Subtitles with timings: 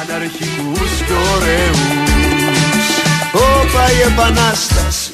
[0.00, 1.78] Αναρχικούς και ωραίους
[3.32, 5.05] Όπα η επανάσταση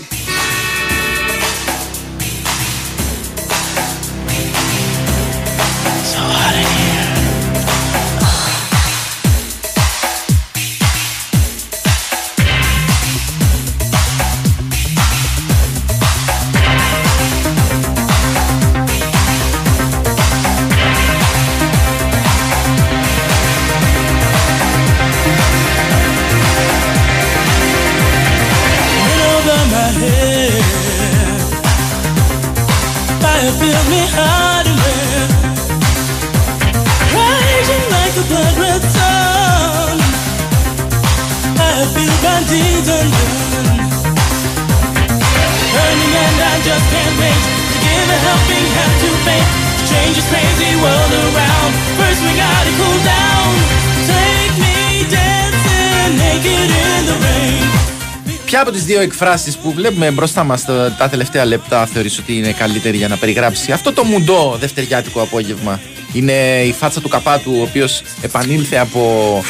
[58.62, 62.52] από τις δύο εκφράσεις που βλέπουμε μπροστά μας τα, τα τελευταία λεπτά θεωρείς ότι είναι
[62.52, 65.80] καλύτερη για να περιγράψει αυτό το μουντό δευτεριάτικο απόγευμα;
[66.12, 69.42] Είναι η φάτσα του καπάτου, ο οποίος επανήλθε από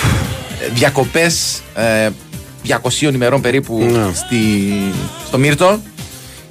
[0.72, 2.08] διακοπές ε,
[2.82, 4.10] 200 ημερών περίπου Ναι.
[4.14, 4.36] στη,
[5.26, 5.80] στο Μύρτο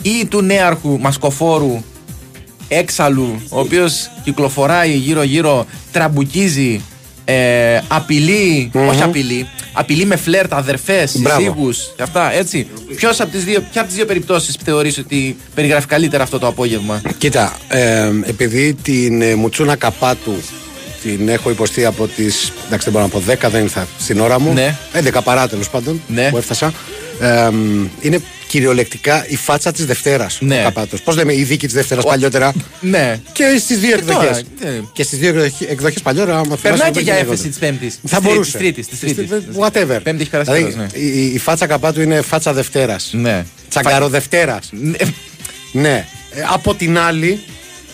[0.02, 1.84] ή του νέαρχου μασκοφόρου
[2.68, 6.82] έξαλλου, ο οποίος κυκλοφοράει γύρω-γύρω, τραμπουκίζει,
[7.26, 11.40] ε, απειλεί, όχι απειλεί, απειλεί με φλερτ αδερφές, Μπράβο.
[11.40, 12.68] σύζυγου και αυτά, έτσι.
[12.96, 16.48] Ποιος από τις δύο, ποια από τις δύο περιπτώσεις θεωρείς ότι περιγράφει καλύτερα αυτό το
[16.48, 20.34] απόγευμα; Κοίτα, ε, επειδή την ε, Μουτσούνα Καπάτου
[21.04, 22.52] την έχω υποστεί από τις.
[22.66, 24.54] Εντάξει, δεν μπορώ να πω 10, δεν ήρθα στην ώρα μου.
[24.54, 24.76] Ναι.
[24.94, 26.30] 11 παρά τέλος πάντων Ναι.
[26.30, 26.74] που έφτασα.
[27.22, 27.50] Ε,
[28.02, 28.20] είναι
[28.52, 30.60] κυριολεκτικά η φάτσα της Δευτέρας Ναι.
[30.60, 31.02] ο Καπάτος.
[31.02, 32.54] Πώς λέμε, η δίκη της Δευτέρας παλιότερα.
[32.82, 33.20] Ναι.
[33.32, 34.44] Και στις δύο Και τώρα, εκδοχές.
[34.64, 34.80] ναι.
[34.94, 37.34] Και στις δύο εκδοχές παλιότερα, άμα θυμάσαι, Περνάει και δεν για γινόταν.
[37.34, 38.00] έφεση της Πέμπτης.
[38.08, 38.52] Θα μπορούσε.
[38.52, 38.88] Τη Τρίτης.
[38.88, 39.30] Της Της Τρίτης.
[39.30, 40.00] Τρίτης, Whatever.
[40.04, 41.00] Πέμπτη έχει περάσει δηλαδή, καιρός, ναι.
[41.00, 43.10] η, η φάτσα καπάτου είναι φάτσα Δευτέρας.
[43.14, 43.46] Ναι.
[43.70, 44.60] Τσαγκαροδευτέρα.
[44.72, 44.98] Ναι.
[45.72, 46.06] Ναι.
[46.34, 47.40] Ε, από την άλλη,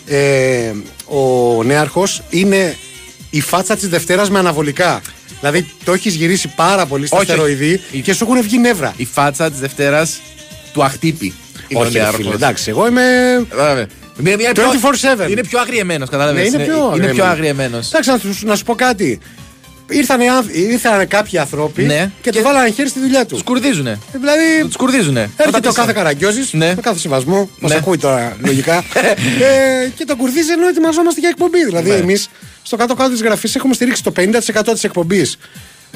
[0.07, 0.71] ε,
[1.05, 2.75] ο νέαρχος είναι
[3.29, 5.01] η φάτσα της Δευτέρας με αναβολικά.
[5.39, 7.39] Δηλαδή το έχεις γυρίσει πάρα πολύ στα Όχι, όχι.
[7.39, 8.93] στεροειδή Η- και σου έχουν βγει νεύρα.
[8.97, 10.19] Η φάτσα της Δευτέρας
[10.77, 11.33] του αχτύπη.
[11.67, 12.21] Είναι ο Όχι, ρε νέαρχος.
[12.23, 13.01] φίλε, εντάξει, εγώ είμαι.
[13.55, 13.85] Βέβαια.
[14.19, 14.63] Είναι, είναι, πιο,
[15.25, 15.29] 24/7.
[15.29, 16.39] είναι πιο αγριεμένο, κατάλαβε.
[16.39, 17.27] Ναι, είναι πιο είναι πιο αγριεμένος.
[17.31, 17.77] αγριεμένο.
[17.77, 19.19] Εντάξει, να, σου- να σου πω κάτι.
[19.89, 22.11] Ήρθανε, άνθ- ήρθανε κάποιοι άνθρωποι Ναι.
[22.21, 23.39] και, Και- του βάλανε χέρι στη δουλειά τους.
[23.39, 23.99] Σκουρδίζουνε.
[24.11, 25.29] Δηλαδή, Τους σκουρδίζουνε.
[25.37, 26.73] Έρχεται ο κάθε καραγκιόζης, Ναι.
[26.75, 27.77] με κάθε συμβασμό, μας Ναι.
[27.77, 31.65] ακούει τώρα λογικά, ε, και τον κουρδίζει ενώ ετοιμαζόμαστε για εκπομπή.
[31.65, 31.95] Δηλαδή, Ναι.
[31.95, 32.29] εμείς
[32.63, 35.37] στο κάτω-κάτω της γραφής έχουμε στηρίξει το 50% της εκπομπής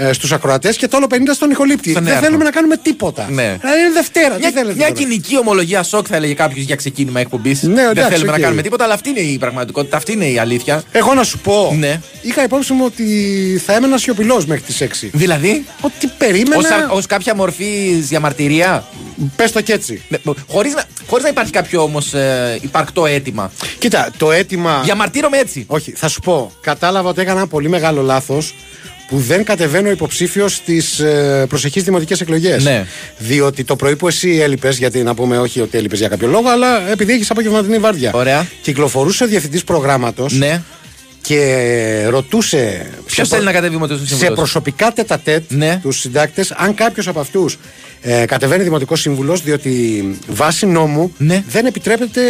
[0.07, 1.89] ε, στους ακροατές και το άλλο 50% στον ηχολήπτη.
[1.89, 2.25] Στον Δεν νέαρχο.
[2.28, 3.28] θέλουμε να κάνουμε τίποτα.
[3.29, 3.57] Ναι.
[3.62, 4.38] Δηλαδή, είναι Δευτέρα.
[4.38, 4.75] Μια, τι θέλετε.
[4.75, 5.00] μια τώρα.
[5.00, 7.62] κυνική ομολογία σοκ θα έλεγε κάποιος για ξεκίνημα εκπομπής.
[7.62, 8.38] Ναι, Δεν εντάξει, θέλουμε οκ.
[8.38, 10.84] να κάνουμε τίποτα, αλλά αυτή είναι η πραγματικότητα, αυτή είναι η αλήθεια.
[10.91, 12.00] Εγώ να σου πω, Ναι.
[12.22, 13.03] είχα υπόψη μου ότι
[13.66, 15.09] θα έμενα σιωπηλός μέχρι τις 6.
[15.13, 16.88] Δηλαδή, Ότι περίμενα.
[16.91, 18.85] ως κάποια μορφή διαμαρτυρίας;
[19.35, 20.01] Πες το και έτσι.
[20.07, 23.51] Ναι, Χωρίς να, χωρίς να υπάρχει κάποιο όμως ε, υπαρκτό αίτημα.
[23.79, 24.81] Κοίτα, το αίτημα.
[24.83, 25.63] Διαμαρτύρομαι έτσι.
[25.68, 26.51] Όχι, θα σου πω.
[26.62, 28.56] Κατάλαβα ότι έκανα ένα πολύ μεγάλο λάθος
[29.11, 32.63] που δεν κατεβαίνω υποψήφιο στις ε, προσεχείς δημοτικές εκλογές.
[32.63, 32.85] Ναι.
[33.17, 36.49] Διότι το πρωί που εσύ έλειπες, γιατί να πούμε όχι ότι έλειπες για κάποιο λόγο,
[36.49, 38.11] αλλά επειδή έχεις απογευματινή βάρδια.
[38.13, 38.47] Ωραία.
[38.61, 40.61] Κυκλοφορούσε ο διευθυντής προγράμματος Ναι.
[41.21, 42.85] και ρωτούσε.
[43.05, 45.79] Ποιος σε θέλει προ- να κατέβει δημοτικό σε σύμβουλο; προσωπικά τετατέτ Ναι.
[45.81, 47.57] τους συντάκτες, αν κάποιος από αυτούς
[48.01, 51.44] ε, κατεβαίνει δημοτικός σύμβουλος, διότι βάσει νόμου Ναι.
[51.50, 52.21] δεν επιτρέπεται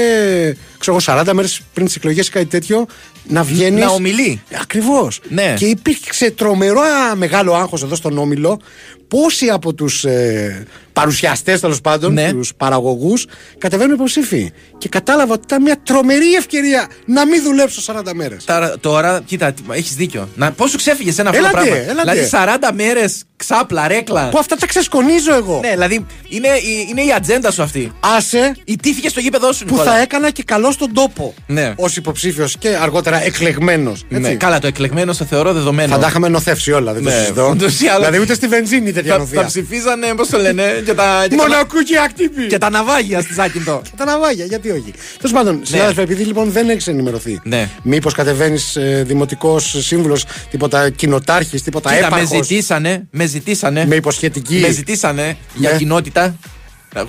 [0.81, 2.85] ξέρω, εγώ, 40 μέρες πριν τις εκλογές ή κάτι τέτοιο
[3.27, 3.79] να βγαίνει.
[3.79, 4.41] Να ομιλεί.
[4.61, 5.19] Ακριβώς.
[5.29, 5.53] Ναι.
[5.57, 8.59] Και υπήρξε τρομερό α, μεγάλο άγχος εδώ στον Όμιλο.
[9.07, 12.31] Πόσοι από τους ε, παρουσιαστές τέλος πάντων, Ναι.
[12.31, 13.25] τους παραγωγούς,
[13.57, 14.51] κατεβαίνουν υποψήφοι.
[14.77, 18.43] Και κατάλαβα ότι ήταν μια τρομερή ευκαιρία να μην δουλέψω 40 μέρες.
[18.45, 20.29] Τώρα, τώρα κοίτα, έχεις δίκιο.
[20.35, 22.11] Να, πώς σου ξέφυγε ένα αυτό το Έλατε, πράγμα; έλατε.
[22.11, 22.29] Δηλαδή
[22.71, 24.29] 40 μέρες ξάπλα, ρέκλα.
[24.29, 25.59] Που αυτά τα ξεσκονίζω εγώ.
[25.63, 27.91] Ναι, δηλαδή είναι, η- είναι η ατζέντα σου αυτή.
[27.99, 29.91] Άσε Ιτήθηκε στο γήπεδο σου, που Νικόλα.
[29.91, 31.33] θα έκανα και καλό στον τόπο.
[31.47, 31.73] Ναι.
[31.77, 34.05] Ω υποψήφιος και αργότερα εκλεγμένος.
[34.09, 35.93] Ναι, καλά, το εκλεγμένο το θεωρώ δεδομένο.
[35.93, 37.49] Θα τα είχαμε νοθεύσει όλα, δεν το Ναι, συζητώ.
[37.49, 37.99] ούτως ή άλλως.
[38.05, 39.41] Δηλαδή ούτε στη βενζίνη τέτοια θα, νοθεία.
[39.41, 42.47] θα ψηφίζανε, πώς το λένε, και τα, και τα, Μονακού και ακτύπη.
[42.47, 43.81] και τα ναυάγια στη Ζάκυνθο.
[43.97, 44.93] Τα ναυάγια, γιατί όχι.
[45.17, 47.39] Τέλος πάντων, συνάδελφε, επειδή λοιπόν δεν έχεις ενημερωθεί.
[47.43, 47.69] Ναι.
[47.83, 53.95] Μήπως κατεβαίνεις ε, δημοτικός σύμβουλος, τίποτα κοινοτάρχης, τίποτα Κοίτα, με έπαρχος, ζητήσανε, με ζητήσανε, με
[53.95, 54.55] υποσχετική.
[54.55, 55.77] με ζητήσανε για Ναι.
[55.77, 56.35] κοινότητα.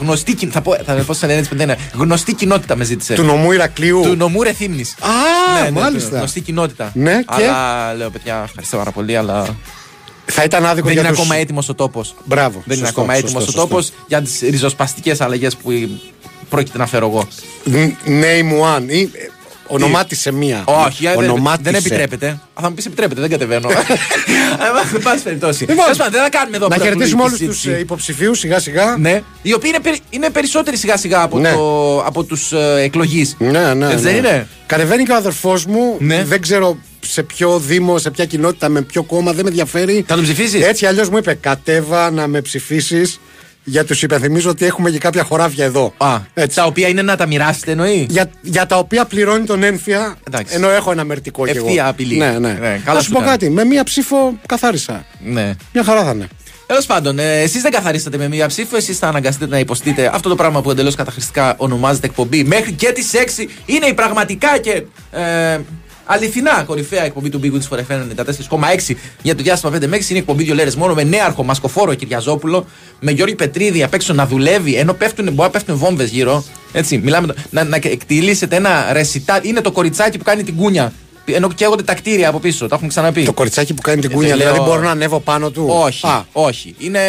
[0.01, 1.79] Γνωστή, κοιν- θα πω, θα πω σε λένε έτσι που δεν είναι.
[1.95, 3.15] Γνωστή κοινότητα με ζήτησε.
[3.15, 4.01] του νομού Ηρακλείου.
[4.03, 4.95] Του νομού Ρεθύμνης.
[5.01, 6.19] Α, Ναι, ναι, μάλιστα.
[6.19, 6.91] Γνωστή κοινότητα.
[6.95, 9.57] Ναι, και; Αλλά λέω, παιδιά, ευχαριστώ πάρα πολύ, αλλά
[10.25, 11.21] Θα ήταν άδικο δεν για είναι τους...
[11.21, 12.15] ακόμα έτοιμος ο τόπος.
[12.25, 12.63] Μπράβο.
[12.67, 13.77] Δεν είναι σωστό, ακόμα έτοιμος σωστό, ο σωστό.
[13.93, 15.71] τόπο για τις ριζοσπαστικές αλλαγές που
[16.49, 17.29] πρόκειται να φέρω εγώ.
[17.67, 18.83] N- Name one.
[18.87, 19.09] Ή, ε,
[19.67, 20.65] Ονομάτισε μία.
[20.67, 21.71] Όχι, ε, δεν, Ονομάτισε.
[21.71, 22.27] δεν επιτρέπεται.
[22.27, 23.69] Α, θα μου πεις επιτρέπεται, δεν κατεβαίνω.
[24.95, 25.61] Εν πάση περιπτώσει.
[25.65, 27.83] Λοιπόν, Τέλος πάντων, δεν θα κάνουμε εδώ Να χαιρετήσουμε όλους πρωταπλουητική τους συζήτηση.
[27.83, 28.97] υποψηφίους σιγά σιγά.
[28.99, 31.53] Ναι, οι οποίοι είναι, περι- είναι περισσότεροι σιγά σιγά από, Ναι.
[31.53, 33.37] το, από τους ε, εκλογείς.
[33.39, 33.85] Ναι, ναι.
[33.85, 34.11] Έτσι ναι.
[34.11, 35.97] δεν είναι; Κατεβαίνει και ο αδερφός μου.
[35.99, 36.25] Ναι.
[36.25, 40.05] Δεν ξέρω σε ποιο Δήμο, σε ποια κοινότητα, με ποιο κόμμα, δεν με ενδιαφέρει.
[40.09, 43.21] Θα τον ψηφίσεις; Έτσι αλλιώς μου είπε: Κατέβα να με ψηφίσεις.
[43.65, 45.93] Για τους υπενθυμίζω ότι έχουμε και κάποια χωράφια εδώ.
[45.97, 46.57] Α, Έτσι.
[46.57, 50.17] τα οποία είναι να τα μοιράσετε εννοεί; Για, για τα οποία πληρώνει τον έμφυα.
[50.29, 50.55] Εντάξει.
[50.55, 51.67] Ενώ έχω ένα μερτικό κι εγώ.
[51.67, 52.17] Ευθεία απειλή.
[52.17, 52.53] Ναι, ναι.
[52.53, 53.31] Ναι, καλά Να σου σου πω κάνει.
[53.31, 53.51] κάτι.
[53.51, 55.05] Με μία ψήφο καθάρισα.
[55.25, 55.55] Ναι.
[55.73, 56.29] Μια χαρά θα είναι.
[56.67, 60.29] Τέλος πάντων, ε, εσείς δεν καθαρίσατε με μία ψήφο, εσείς θα αναγκαστείτε να υποστείτε αυτό
[60.29, 62.45] το πράγμα που εντελώς καταχρηστικά ονομάζεται εκπομπή.
[62.45, 65.59] Μέχρι και τις 6 είναι η πραγματικά και ε,
[66.05, 68.01] αληθινά κορυφαία εκπομπή του Big Wings for FM
[68.89, 70.01] 94,6 για το διάστημα 5 με 6.
[70.01, 72.67] Είναι η εκπομπή δύο λέρες μόνο με νέαρχο μασκοφόρο Κυριαζόπουλο,
[73.01, 76.45] με Γιώργη Πετρίδη απ' έξω να δουλεύει, ενώ πέφτουν, μπορεί να πέφτουν βόμβες γύρω.
[76.73, 79.41] Έτσι, μιλάμε, το- να, να εκτιλήσετε ένα ρεσιτά.
[79.43, 80.93] Είναι το κοριτσάκι που κάνει την κούνια.
[81.25, 83.25] Ενώ καίγονται τα κτίρια από πίσω, το έχουμε ξαναπεί.
[83.25, 85.67] Το κοριτσάκι που κάνει την Ε, κούνια, δεν δηλαδή λέω- μπορώ να ανέβω πάνω του;
[85.69, 86.75] Όχι, Α, όχι.
[86.79, 87.01] Είναι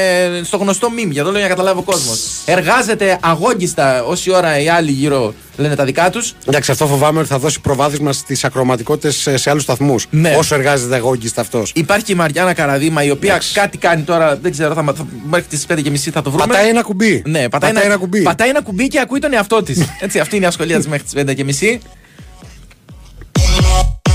[0.44, 2.20] στο γνωστό meme, για το λέω για να καταλάβει ο κόσμος.
[2.46, 6.34] Εργάζεται αγόγγιστα όση ώρα οι άλλοι γύρω λένε τα δικά τους.
[6.48, 10.06] Εντάξει, αυτό φοβάμαι ότι θα δώσει προβάδισμα στις ακροματικότητες σε, σε άλλους σταθμούς.
[10.10, 10.36] Ναι.
[10.38, 11.72] Όσο εργάζεται αγώγιστα αυτός.
[11.76, 13.54] Υπάρχει και η Μαριάννα Καραδίμα, η οποία Εντάξει.
[13.54, 16.46] κάτι κάνει τώρα, δεν ξέρω, θα, θα, μέχρι τις 5 και μισή θα το βρούμε.
[16.48, 17.24] Πατάει ένα κουμπί.
[17.26, 18.22] Ναι, πατάει, ένα κουμπί.
[18.22, 19.80] Πατάει ένα κουμπί και ακούει τον εαυτό της.
[20.00, 21.80] Έτσι, αυτή είναι η ασχολία της μέχρι τις 5 και μισή.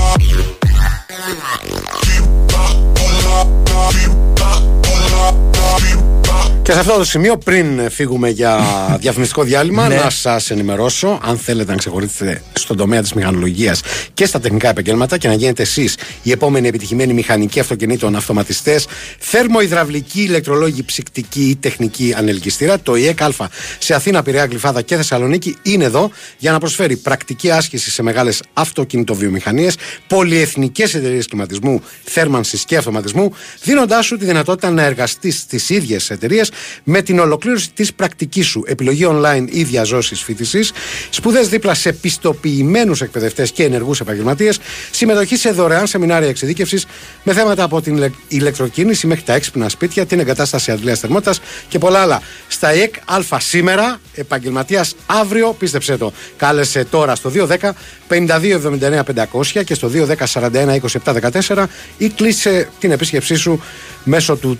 [0.09, 1.85] Keep up,
[2.95, 3.47] pull up,
[3.91, 4.09] keep
[4.41, 5.35] up, pull up,
[5.81, 6.58] keep up.
[6.69, 8.59] Και σε αυτό το σημείο, πριν φύγουμε για
[9.01, 9.95] διαφημιστικό διάλειμμα, Ναι.
[9.95, 13.81] να σας ενημερώσω, αν θέλετε να ξεχωρίσετε στον τομέα της μηχανολογίας
[14.13, 18.87] και στα τεχνικά επαγγέλματα και να γίνετε εσείς οι επόμενοι επιτυχημένοι μηχανικοί αυτοκινήτων αυτοματιστές,
[19.19, 23.29] θερμοϊδραυλικοί, ηλεκτρολόγοι, ψυκτικοί ή τεχνικοί ανελκυστήρα, το ΙΕΚ Α
[23.79, 28.41] σε Αθήνα, Πειραιά, Γλυφάδα και Θεσσαλονίκη είναι εδώ για να προσφέρει πρακτική άσκηση σε μεγάλες
[28.53, 29.75] αυτοκινητοβιομηχανίες,
[30.07, 33.33] πολυεθνικές εταιρείες κλιματισμού, θέρμανσης και αυτοματισμού,
[33.63, 36.51] δίνοντάς σου τη δυνατότητα να εργαστείς στις ίδιες εταιρείες
[36.83, 40.59] με την ολοκλήρωση της πρακτικής σου επιλογή online ή διαζώσει φοιτηση,
[41.09, 44.59] σπουδές δίπλα σε πιστοποιημένους εκπαιδευτές και ενεργούς επαγγελματίες,
[44.91, 46.85] συμμετοχή σε δωρεάν σεμινάρια εξειδίκευσης
[47.23, 51.77] με θέματα από την ηλε- ηλεκτροκίνηση μέχρι τα έξυπνα σπίτια, την εγκατάσταση αντλίας θερμότητας και
[51.77, 52.21] πολλά άλλα.
[52.47, 56.13] Στα ΕΚ Α σήμερα, επαγγελματίας αύριο, πίστεψε το.
[56.37, 57.75] Κάλεσε τώρα στο 210
[58.07, 61.65] 5279 500 και στο 210 41 27 14
[61.97, 63.61] ή κλείσε την επίσκεψή σου
[64.03, 64.57] μέσω του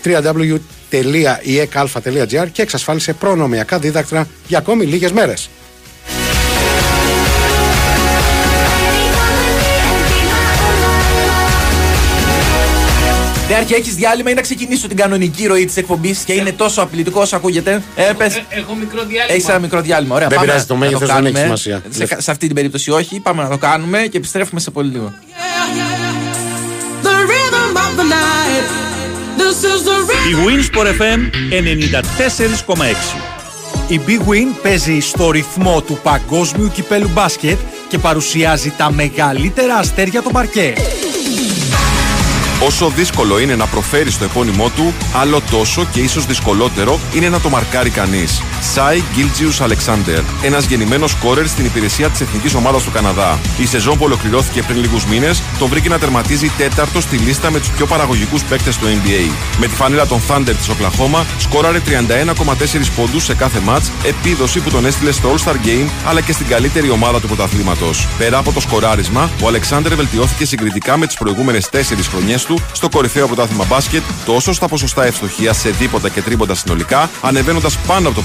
[0.92, 5.50] www.ekalfa.gr και εξασφάλισε προνομιακά δίδακτρα για ακόμη λίγες μέρες.
[13.48, 17.22] Δεάρχη, έχεις διάλειμμα ή να ξεκινήσω την κανονική ροή της εκπομπής και είναι τόσο απειλητικό
[17.22, 17.82] όσο ακούγεται.
[17.96, 18.36] Ε, πες.
[18.36, 19.34] Ε, Έχω μικρό διάλειμμα.
[19.34, 20.16] Έχεις ένα μικρό διάλειμμα.
[20.16, 21.30] Ωραία, Δεν πάμε πειράζει, το να μέγεθος δεν κάνουμε.
[21.30, 21.82] έχει σημασία.
[21.90, 23.20] Σε, σε αυτή την περίπτωση όχι.
[23.20, 25.14] Πάμε να το κάνουμε και επιστρέφουμε σε πολύ λίγο.
[27.04, 28.39] The rhythm of the night.
[30.30, 31.20] Η Winsport FM
[32.76, 32.80] 94,6.
[33.88, 37.58] Η Big Win παίζει στο ρυθμό του παγκόσμιου κυπέλου μπάσκετ
[37.88, 40.74] και παρουσιάζει τα μεγαλύτερα αστέρια των παρκέ.
[42.66, 47.40] Όσο δύσκολο είναι να προφέρεις το επώνυμό του, άλλο τόσο και ίσως δυσκολότερο είναι να
[47.40, 48.42] το μαρκάρει κανείς.
[48.74, 53.40] Σάι Γκίλτζιους Αλεξάνδερ, ένας γεννημένος σκόρερ στην υπηρεσία της εθνικής ομάδας του Καναδά.
[53.58, 57.60] Η σεζόν που ολοκληρώθηκε πριν λίγους μήνες τον βρήκε να τερματίζει τέταρτο στη λίστα με
[57.60, 59.32] τους πιο παραγωγικούς παίκτες του NBA.
[59.60, 64.70] Με τη φανέλα των Thunder της Οκλαχώμα, σκόραρε 31,4 πόντους σε κάθε ματ, επίδοση που
[64.70, 68.08] τον έστειλε στο All-Star Game αλλά και στην καλύτερη ομάδα του πρωταθλήματος.
[68.18, 72.90] Πέρα από το σκοράρισμα, ο Αλεξάνδρ βελτιώθηκε συγκριτικά με τις προηγούμενες τέσσερις χρονιές του στο
[72.90, 78.22] κορυφαίο πρωτάθλημα μπάσκετ, τόσο στα ποσοστά ευστοχία σε δίποτα και τρίποντα συνολικά, ανεβαίνοντας πάνω από
[78.22, 78.24] το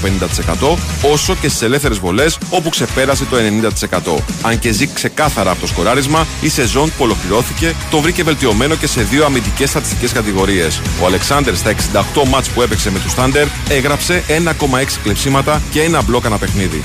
[0.73, 0.77] 50%,
[1.11, 4.23] όσο και στις ελεύθερες βολές, όπου ξεπέρασε το 90%.
[4.41, 8.87] Αν και ζει ξεκάθαρα από το σκοράρισμα, η σεζόν που ολοκληρώθηκε το βρήκε βελτιωμένο και
[8.87, 10.81] σε δύο αμυντικές στατιστικές κατηγορίες.
[11.01, 16.01] Ο Αλεξάνδρ στα 68 μάτς που έπαιξε με τους Thunder έγραψε 1,6 κλεψίματα και ένα
[16.01, 16.83] μπλοκ ανά παιχνίδι.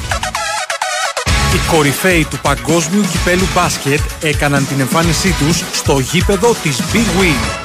[1.55, 7.61] Οι κορυφαίοι του παγκόσμιου κυπέλου μπάσκετ έκαναν την εμφάνισή τους στο γήπεδο της Big Win.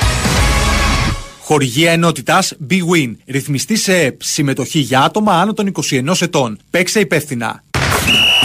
[1.40, 3.16] Χορηγία ενότητας Big Win.
[3.28, 4.24] Ρυθμιστή σε ΕΠ.
[4.24, 6.58] Συμμετοχή για άτομα άνω των 21 ετών.
[6.70, 7.64] Παίξε υπεύθυνα.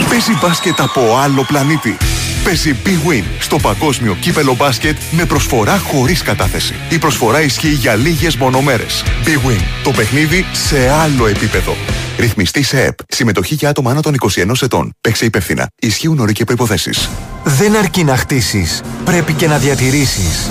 [0.08, 1.96] Παίζει μπάσκετ από άλλο πλανήτη.
[2.44, 6.74] Παίζει Big Win στο παγκόσμιο κύπελο μπάσκετ με προσφορά χωρίς κατάθεση.
[6.90, 9.04] Η προσφορά ισχύει για λίγες μονομέρες.
[9.24, 9.62] Big Win.
[9.84, 11.76] Το παιχνίδι σε άλλο επίπεδο.
[12.20, 12.98] Ρυθμιστή σε ΕΠ.
[13.08, 14.92] Συμμετοχή για άτομα άνω των 21 ετών.
[15.00, 15.66] Παίξε υπεύθυνα.
[15.80, 17.08] Ισχύουν όροι και προϋποθέσεις.
[17.44, 20.50] Δεν αρκεί να χτίσεις, πρέπει και να διατηρήσεις.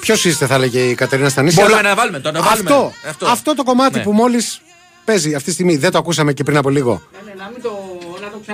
[0.00, 1.56] ποιος είστε, θα έλεγε η Κατερίνα Στανίση.
[1.56, 2.70] Μπορούμε αλλά να βάλουμε το, να βάλουμε.
[2.70, 3.26] Αυτό, Αυτό.
[3.26, 3.54] αυτό.
[3.54, 4.02] το κομμάτι Ναι.
[4.04, 4.60] που μόλις
[5.04, 7.02] παίζει αυτή τη στιγμή δεν το ακούσαμε και πριν από λίγο.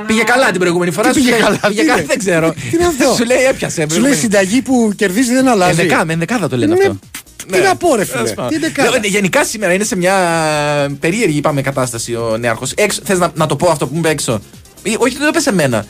[0.06, 1.08] Πήγε καλά την προηγούμενη φορά.
[1.10, 2.52] Τι σου πήγε λέει- καλά, Πήγε τι καλά, είναι; δεν ξέρω.
[2.52, 3.74] Τι είναι αυτό; Σου λέει έπιασε.
[3.74, 4.16] Σου λέει προηγούμενη.
[4.20, 5.80] συνταγή που κερδίζει δεν αλλάζει.
[5.80, 6.98] Ενδεκά, με ενδεκάδα το λένε Ναι, αυτό.
[7.52, 8.48] τι να πω, ρε φίλε, Τέλος πάντων.
[8.50, 8.98] τι ενδεκάδα.
[8.98, 10.14] Ναι, Γενικά σήμερα είναι σε μια
[11.00, 12.72] περίεργη είπαμε, κατάσταση ο νέαρχος.
[13.04, 14.40] Θες να, να το πω αυτό που μου είπε έξω;
[14.82, 15.86] Ή, όχι, δεν το είπε σε μένα.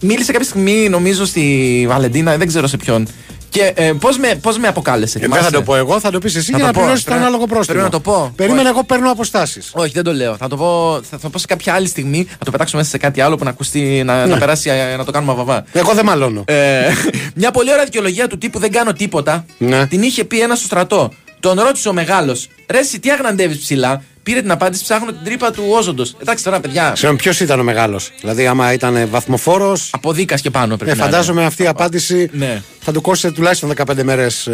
[0.00, 3.08] Μίλησε κάποια στιγμή, νομίζω, στη Βαλεντίνα, δεν ξέρω σε ποιον.
[3.54, 5.18] Και ε, πώς με, πώς με αποκάλεσε.
[5.18, 6.72] Ε, δεν θυμάσαι; θα το πω εγώ, θα το πεις εσύ Θα για το να
[6.72, 7.78] πω, πληρώσεις το πρέπει να- ανάλογο πρόστιμο.
[7.80, 8.32] πρέπει να το πω.
[8.36, 8.70] Περίμενε, Όχι.
[8.70, 9.70] εγώ παίρνω αποστάσεις.
[9.74, 10.36] Όχι, δεν το λέω.
[10.36, 12.26] Θα το πω, θα, θα το πω σε κάποια άλλη στιγμή.
[12.38, 14.32] Θα το πετάξω μέσα σε κάτι άλλο που να ακουστεί, να, Ναι.
[14.32, 15.64] να περάσει, ε, να το κάνουμε αβαβά.
[15.72, 16.44] Εγώ δεν μαλώνω.
[16.46, 16.88] Ε,
[17.34, 19.44] μια πολύ ωραία δικαιολογία του τύπου δεν κάνω τίποτα.
[19.58, 19.86] Ναι.
[19.86, 21.12] Την είχε πει ένας στο στρατό.
[21.40, 22.48] Τον ρώτησε ο μεγάλος.
[22.70, 26.16] Ρε, εσύ τι αγναντεύεις ψηλά; Πήρε την απάντηση, ψάχνω την τρύπα του όζοντος.
[26.20, 26.92] Εντάξει τώρα, παιδιά.
[26.94, 28.10] Συγγνώμη, ποιος ήταν ο μεγάλος.
[28.20, 29.76] Δηλαδή, άμα ήταν βαθμοφόρο.
[29.90, 32.62] Από δίκα και πάνω πρέπει Ε, να φαντάζομαι αυτή η απάντηση Ναι.
[32.80, 34.48] θα του κόστησε τουλάχιστον 15 μέρες.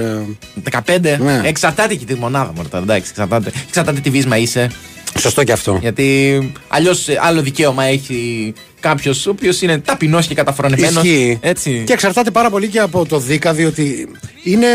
[0.71, 1.17] 15.
[1.19, 1.41] Ναι.
[1.45, 2.69] Εξαρτάται και τη μονάδα μου.
[2.71, 3.53] τώρα, Εντάξει, εξαρτάται.
[3.69, 4.71] Εξαρτάται τι βίσμα είσαι.
[5.19, 5.79] Σωστό και αυτό.
[5.81, 11.00] Γιατί αλλιώς άλλο δικαίωμα έχει κάποιος ο οποίος είναι ταπεινός και καταφρονεμένο.
[11.00, 11.39] Ισχύει.
[11.41, 11.83] Έτσι.
[11.87, 14.09] Και εξαρτάται πάρα πολύ και από το δίκα, διότι
[14.43, 14.67] είναι.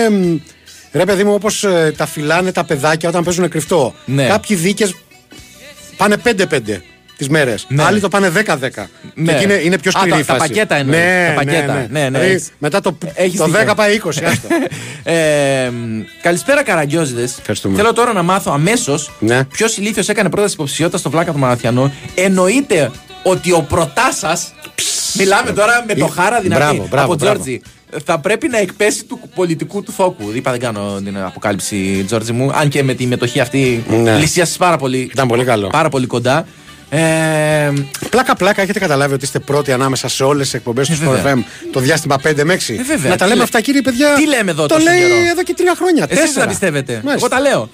[0.95, 1.65] Μ, Ρε παιδί μου, όπως
[1.97, 3.93] τα φυλάνε τα παιδάκια όταν παίζουν κρυφτό.
[4.05, 4.27] Ναι.
[4.27, 4.95] Κάποιοι δίκες
[5.97, 6.81] πάνε 5-5
[7.17, 7.65] τις μέρες.
[7.69, 7.83] Ναι.
[7.83, 8.89] Άλλοι το πάνε 10-10.
[9.13, 9.31] Ναι.
[9.31, 10.47] Και εκεί είναι, είναι πιο Α, σκληρή τα- η τα φάση.
[10.53, 11.73] πακέτα εννοείς, Ναι, τα πακέτα.
[11.73, 12.51] Ναι, Ναι, ναι, Δηλαδή, έτσι.
[12.57, 13.59] μετά το, Έχεις το δίκιο.
[13.59, 14.07] 10 πάει 20.
[14.25, 14.47] άστο.
[15.03, 15.71] Ε,
[16.21, 17.37] καλησπέρα, Καραγκιόζηδες.
[17.39, 17.75] Ευχαριστούμε.
[17.77, 19.43] Θέλω τώρα να μάθω αμέσως Ναι.
[19.43, 21.93] ποιος ηλίθιος έκανε πρόταση υποψηφιότητας στο βλάκα του Μαραθιανού.
[22.15, 22.91] Εννοείται
[23.23, 24.53] ότι ο προτάσας.
[25.17, 27.33] Μιλάμε τώρα με το Ε, χάρα δυνατή μπράβο, μπράβο, από μπράβο.
[27.33, 27.61] Τζόρτζι.
[28.05, 30.31] Θα πρέπει να εκπέσει του πολιτικού του φόκου.
[30.33, 32.51] Είπα δεν κάνω την αποκάλυψη, Τζόρτζι μου.
[32.53, 34.15] Αν και με τη μετοχή αυτή Ναι.
[34.17, 35.09] πλησίασε πάρα πολύ.
[35.11, 35.67] Ήταν πολύ καλό.
[35.67, 36.45] Πάρα πολύ κοντά.
[36.89, 37.71] Ε,
[38.09, 41.33] Πλάκα-πλάκα, έχετε καταλάβει ότι είστε πρώτοι ανάμεσα σε όλες τις εκπομπές του Ε, βέβαια.
[41.35, 42.73] Sport FM το διάστημα 5 με 6.
[42.73, 43.09] Ε, βέβαια.
[43.09, 45.15] Να τα Τι λέμε λέ- αυτά, κύριε παιδιά; τι λέμε εδώ Το τόσο λέει καιρό;
[45.31, 46.05] εδώ και τρία χρόνια.
[46.09, 46.45] Εσείς τέσσερα.
[46.45, 46.91] τα πιστεύετε.
[47.03, 47.13] Μάλιστα.
[47.15, 47.69] Εγώ τα λέω.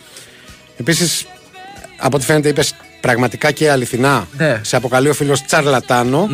[0.78, 1.26] Επίσης,
[1.98, 4.28] από ό,τι φαίνεται, είπες πραγματικά και αληθινά.
[4.38, 4.60] Ναι.
[4.64, 6.30] Σε αποκαλεί ο φίλος τσαρλατάνο.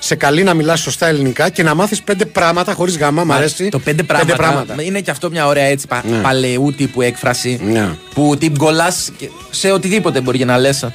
[0.00, 3.24] Σε καλεί να μιλάς σωστά ελληνικά και να μάθεις πέντε πράγματα χωρίς γάμα.
[3.24, 3.68] Μ' αρέσει.
[3.68, 6.16] Το πέντε πράγματα, Είναι και αυτό μια ωραία έτσι πα, Ναι.
[6.18, 7.60] παλαιού τύπου έκφραση.
[7.64, 7.88] Ναι.
[8.14, 9.10] Που την κολλάς
[9.50, 10.86] σε οτιδήποτε μπορεί να λες.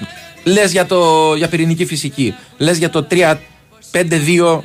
[0.43, 2.33] Λες για, το, για πυρηνική φυσική.
[2.57, 3.07] Λες για το
[3.91, 4.63] 3-5-2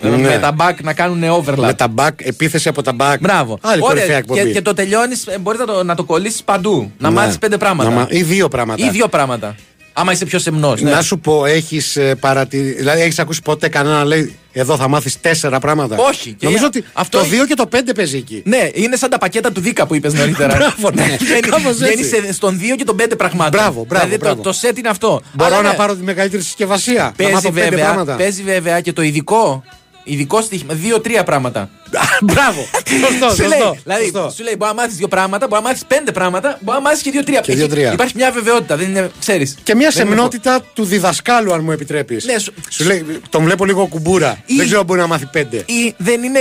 [0.00, 0.16] Ναι.
[0.16, 1.56] με τα back να κάνουν overlap.
[1.56, 3.16] Με τα back, επίθεση από τα back.
[3.20, 3.58] Μπράβο.
[3.62, 4.42] Άλλη Ωραία, κορυφαία εκπομπή.
[4.42, 6.92] και, και το τελειώνεις, μπορείς να το, να το κολλήσεις παντού.
[6.98, 7.14] Να Ναι.
[7.14, 7.90] μάθεις πέντε πράγματα.
[7.90, 8.84] Να μα- Ή δύο πράγματα.
[8.84, 9.54] Ή δύο πράγματα.
[10.00, 10.80] Άμα είσαι πιο σεμνός.
[10.80, 10.90] Ναι.
[10.90, 12.74] Να σου πω, έχεις παρατηρήσει.
[12.74, 15.96] Δηλαδή, έχεις ακούσει ποτέ κανένα να λέει Εδώ θα μάθεις τέσσερα πράγματα.
[15.98, 16.32] Όχι.
[16.38, 18.42] Και Νομίζω ότι αυτό το έχει- 2 και το 5 παίζει εκεί.
[18.44, 20.54] Ναι, είναι σαν τα πακέτα του Δίκα που είπες νωρίτερα.
[20.56, 21.16] Μπράβο, ναι.
[21.50, 21.84] Κάπως έτσι.
[21.84, 23.60] Βγαίνει σε- στον 2 και τον 5 πραγμάτων.
[23.60, 24.42] Μπράβο, μπράβο, Δηλαδή μπράβο.
[24.42, 25.20] Το, το set είναι αυτό.
[25.32, 27.02] Μπορώ Αλλά να ναι, πάρω τη μεγαλύτερη συσκευασία.
[27.02, 28.14] να Παίζει μάθω πέντε βέβαια, πράγματα.
[28.16, 29.62] παίζει βέβαια και το ειδικό.
[30.10, 30.74] Ειδικό στοίχημα.
[30.74, 31.70] Δύο-τρία πράγματα.
[32.22, 32.66] Μπράβο.
[33.00, 33.76] Σωστό, Σου λέει, σωστό.
[33.84, 34.32] δηλαδή, σωστό.
[34.36, 37.02] σου λέει μπορεί να μάθεις δύο πράγματα, μπορεί να μάθεις πέντε πράγματα, μπορεί να μάθεις
[37.02, 37.40] και δύο-τρία.
[37.40, 37.92] Και δύο-τρία.
[37.92, 39.56] Υπάρχει μια βεβαιότητα, δεν είναι, ξέρεις.
[39.62, 42.24] Και μια σεμνότητα του διδασκάλου, αν μου επιτρέπεις.
[42.24, 44.38] Ναι, σου- Σου λέει, τον βλέπω λίγο κουμπούρα.
[44.46, 45.56] Ή- Δεν ξέρω αν μπορεί να μάθει πέντε.
[45.56, 46.38] Ή δεν είναι.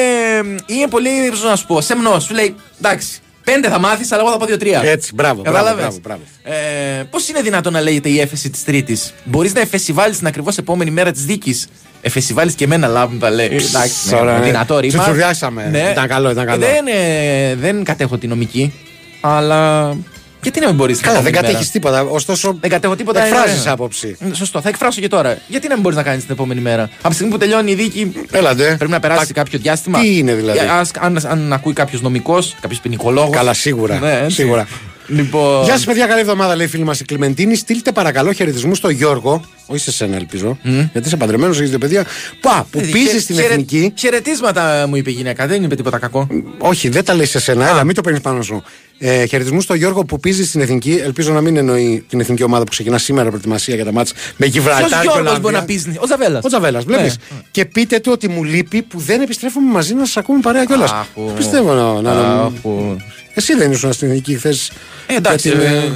[0.66, 2.24] ή είναι πολύ, πώς να σου πω, σεμνός.
[2.24, 4.82] Σου λέει, εντάξει, πέντε θα μάθεις, αλλά εγώ θα πω δύο-τρία.
[4.84, 6.58] Έτσι, μπράβο, μπράβο, Κατάλαβες; μπράβο, μπράβο.
[7.00, 10.58] Ε, Πώς είναι δυνατόν να λέγεται η έφεση της Τρίτης; Μπορείς να εφεσιβάλεις την ακριβώς
[10.58, 11.68] επόμενη μέρα της δίκης;
[12.02, 13.46] Εφεσιβάλει και εμένα λάβουν τα λέει.
[13.46, 14.46] Εντάξει, Τώρα, ναι, ναι.
[14.46, 14.94] δυνατό ρήμα.
[14.94, 15.88] Τσουτσουριάσαμε.
[15.92, 16.60] Ήταν καλό, ήταν καλό.
[16.66, 18.74] Δεν, ε, δεν κατέχω τη νομική,
[19.22, 19.94] αλλά
[20.42, 22.02] γιατί να μην μπορείς Καλά, δεν κατέχεις τίποτα.
[22.04, 23.26] Ωστόσο, Δεν κατέχω τίποτα.
[23.26, 24.18] εκφράζεις ε, άποψη.
[24.32, 25.38] ε, Σωστό, θα εκφράσω και τώρα.
[25.48, 27.76] Γιατί να μην μπορείς να κάνεις την επόμενη μέρα; Από τη στιγμή που τελειώνει η
[27.76, 28.76] δίκη, Έλατε.
[28.78, 30.00] πρέπει να περάσει Τα- κάποιο διάστημα.
[30.00, 33.36] Τι είναι δηλαδή; Ε, ας- αν, αν ακούει κάποιος νομικός, κάποιος ποινικολόγος.
[33.36, 34.00] Καλά, σίγουρα.
[34.00, 34.36] Ναι, έτσι.
[34.36, 34.68] σίγουρα.
[35.08, 35.64] Λοιπόν.
[35.64, 36.06] Γεια σας, παιδιά.
[36.08, 37.56] Καλή εβδομάδα, λέει η φίλη μας η Κλιμεντίνη.
[37.56, 39.44] Στείλτε παρακαλώ χαιρετισμού στο Γιώργο.
[39.66, 40.58] Όχι σε σένα, ελπίζω.
[40.64, 42.06] Γιατί είσαι παντρεμένος, έχει δύο παιδιά.
[42.42, 43.94] Πα, που Ε, πίζει χαιρε- στην χαιρε- εθνική.
[43.98, 46.28] Χαιρετίσματα μου είπε η γυναίκα, δεν είπε τίποτα κακό.
[46.58, 47.70] Όχι, δεν τα λέει σε σένα.
[47.70, 48.64] Έλα, μην το παίρνεις πάνω σου.
[49.00, 51.00] Ε, χαιρετισμού στο Γιώργο που πίζει στην εθνική.
[51.04, 54.34] Ελπίζω να μην εννοεί την εθνική ομάδα που ξεκινά σήμερα προετοιμασία για τα μάτια με
[54.38, 55.40] Ποιος Γιβραλτάρ και Γιώργος Ολλανδία.
[55.40, 55.98] μπορεί να πει.
[56.00, 56.44] Ο Τζαβέλας.
[56.44, 57.18] Ο Τζαβέλας, βλέπεις.
[57.52, 60.92] Και πείτε του ότι μου λείπει που δεν επιστρέφουμε μαζί να σας ακούμε παρέα κιόλας.
[60.92, 61.32] Αχου.
[61.36, 62.02] Πιστεύω να.
[62.02, 62.42] να, να...
[62.42, 62.96] Αχου.
[63.34, 64.72] Εσύ δεν ήσουν στην εθνική χθες.
[65.08, 65.50] Ε, εντάξει.
[65.50, 65.92] Γιατί, ε, ε,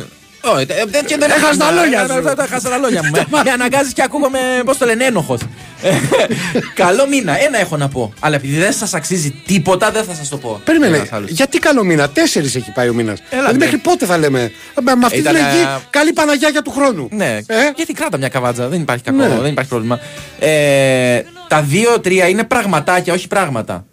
[0.50, 2.28] όχι, ε, δεν- και δεν Έχασα έχασα τα λόγια ε, σου.
[2.28, 3.10] ε, ε, Έχασα τα λόγια μου.
[3.30, 5.40] Με- Με αναγκάζει και ακούγομαι, πώς το λένε, ένοχος.
[6.74, 8.14] Καλό μήνα, ένα έχω να πω.
[8.20, 10.62] Αλλά επειδή δεν σας αξίζει τίποτα, δεν θα σας το πω.
[10.66, 11.30] Περίμενε, Ένας άλλος.
[11.30, 13.20] γιατί καλό μήνα, τέσσερις έχει πάει ο μήνας.
[13.30, 13.58] Δηλαδή ναι.
[13.66, 14.40] μέχρι πότε θα λέμε.
[14.42, 14.52] Ε,
[14.82, 17.08] Με αυτή Ήταν, τη λογική, ε, καλή Παναγιά για του χρόνου.
[17.12, 19.28] Ναι, Ε; γιατί κράτα μια καβάτζα, δεν υπάρχει κακό, Ναι.
[19.42, 20.00] δεν υπάρχει πρόβλημα.
[20.40, 23.86] Ε, τα δύο-τρία είναι πραγματάκια, όχι πράγματα.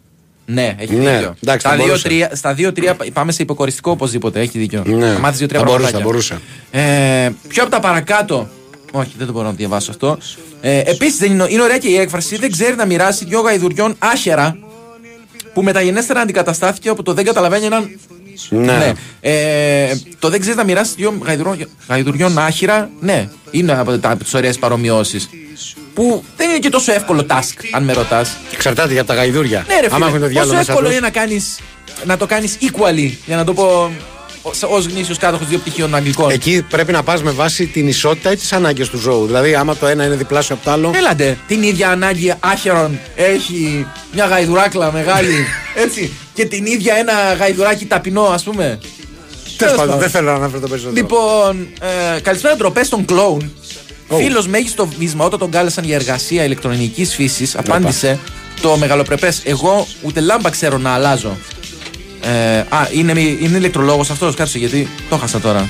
[0.51, 1.35] Ναι, έχει Ναι, δίκιο.
[1.43, 2.09] εντάξει, Στα θα μπορούσε.
[2.09, 4.83] δύο-τρία- στα δύο-τρία πάμε σε υποκοριστικό οπωσδήποτε, έχει δίκιο.
[4.87, 5.13] Ναι.
[5.13, 5.99] Θα μάθεις δύο-τρία Θα μπορούσε, πραγματάκια.
[5.99, 6.39] θα μπορούσε.
[6.71, 8.49] Ε, πιο από τα παρακάτω.
[8.93, 10.19] Όχι, δεν το μπορώ να το διαβάσω αυτό.
[10.61, 12.37] Ε, Επίσης, είναι, είναι ωραία και η έκφραση.
[12.37, 14.57] Δεν ξέρει να μοιράσει δυο γαϊδουριών άχερα
[15.55, 17.99] που μεταγενέστερα αντικαταστάθηκε από το δεν καταλαβαίνει έναν.
[18.51, 18.93] Ναι.
[19.21, 24.25] Ε, το δεν ξέρεις να μοιράσει δυο γαϊδουριών, γαϊδουριών άχυρα, ναι, είναι από, τα- από
[24.25, 25.29] τις ωραίες παρομοιώσεις.
[25.99, 28.37] Που δεν είναι και τόσο εύκολο task, αν με ρωτάς.
[28.53, 29.65] Εξαρτάται για τα γαϊδούρια.
[29.69, 30.97] Ναι, ρε Άμα έχουν το φίλε, διάλογο πόσο μέσα εύκολο τους.
[30.97, 31.59] είναι να, κάνεις,
[32.05, 33.91] να το κάνεις equally, για να το πω
[34.69, 36.31] ως γνήσιος κάτοχος δύο πτυχίων αγγλικών.
[36.31, 39.27] Εκεί πρέπει να πας με βάση την ισότητα ή τις ανάγκες του ζώου.
[39.27, 40.93] Δηλαδή, άμα το ένα είναι διπλάσιο από το άλλο.
[40.95, 45.47] Έλαντε, την ίδια ανάγκη άχερον έχει μια γαϊδουράκλα μεγάλη,
[45.85, 48.79] έτσι, και την ίδια ένα γαϊδουράκι ταπεινό, ας πούμε.
[49.57, 50.01] Τέλος πάντων, πάντων.
[50.01, 51.01] δεν θέλω να αναφέρω το περισσότερο.
[51.01, 51.69] Λοιπόν,
[52.17, 53.53] ε, καλησπέρα ντροπές στον κλόουν.
[54.11, 54.17] Oh.
[54.17, 58.19] Φίλος μέγιστο βίσμα, όταν τον κάλεσαν για εργασία ηλεκτρονικής φύσης, απάντησε
[58.61, 59.41] το μεγαλοπρεπές.
[59.45, 61.37] Εγώ ούτε λάμπα ξέρω να αλλάζω.
[62.23, 65.69] Ε, α, είναι, είναι ηλεκτρολόγος αυτός, κάτσε γιατί το χάσα τώρα.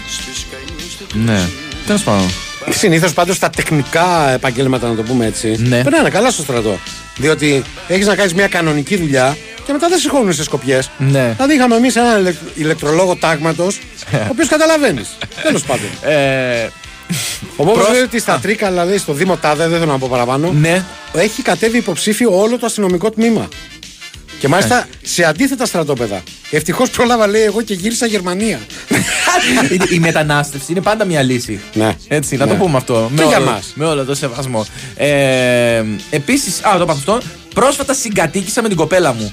[1.24, 1.40] Ναι.
[1.86, 2.30] Τέλος πάντων.
[2.70, 5.82] Συνήθως πάντως τα τεχνικά επαγγέλματα, να το πούμε έτσι, Ναι.
[5.82, 6.78] περνάνε καλά στο στρατό.
[7.16, 10.90] Διότι έχεις να κάνεις μια κανονική δουλειά και μετά δεν συγχώνουν σε σκοπιές.
[10.98, 11.32] Ναι.
[11.36, 13.78] Δηλαδή, είχαμε εμείς έναν ηλεκ- ηλεκτρολόγο τάγματος,
[14.12, 15.08] ο οποίος καταλαβαίνεις.
[15.42, 15.88] Τέλος πάντων.
[16.02, 16.68] Ε,
[17.56, 20.08] Ο Μπόμπο Προς- λέει ότι στα Τρίκα, δηλαδή στο Δήμο Τάδε, δεν θέλω να πω
[20.10, 20.84] παραπάνω, ναι.
[21.12, 23.48] έχει κατέβει υποψήφιο όλο το αστυνομικό τμήμα.
[24.38, 24.86] Και μάλιστα Ε.
[25.02, 26.22] σε αντίθετα στρατόπεδα.
[26.50, 28.60] Ευτυχώς πρόλαβα, λέει, εγώ και γύρισα Γερμανία.
[29.90, 31.60] η, η μετανάστευση είναι πάντα μια λύση.
[31.74, 31.96] Ναι.
[32.08, 32.50] Έτσι, να Ναι.
[32.50, 33.10] το πούμε αυτό.
[33.16, 33.72] Και με, για όλο, μας.
[33.74, 34.66] με όλο το σεβασμό.
[34.96, 37.20] Ε, Επίσης, α, το είπα αυτό.
[37.54, 39.32] Πρόσφατα συγκατοίκησα με την κοπέλα μου.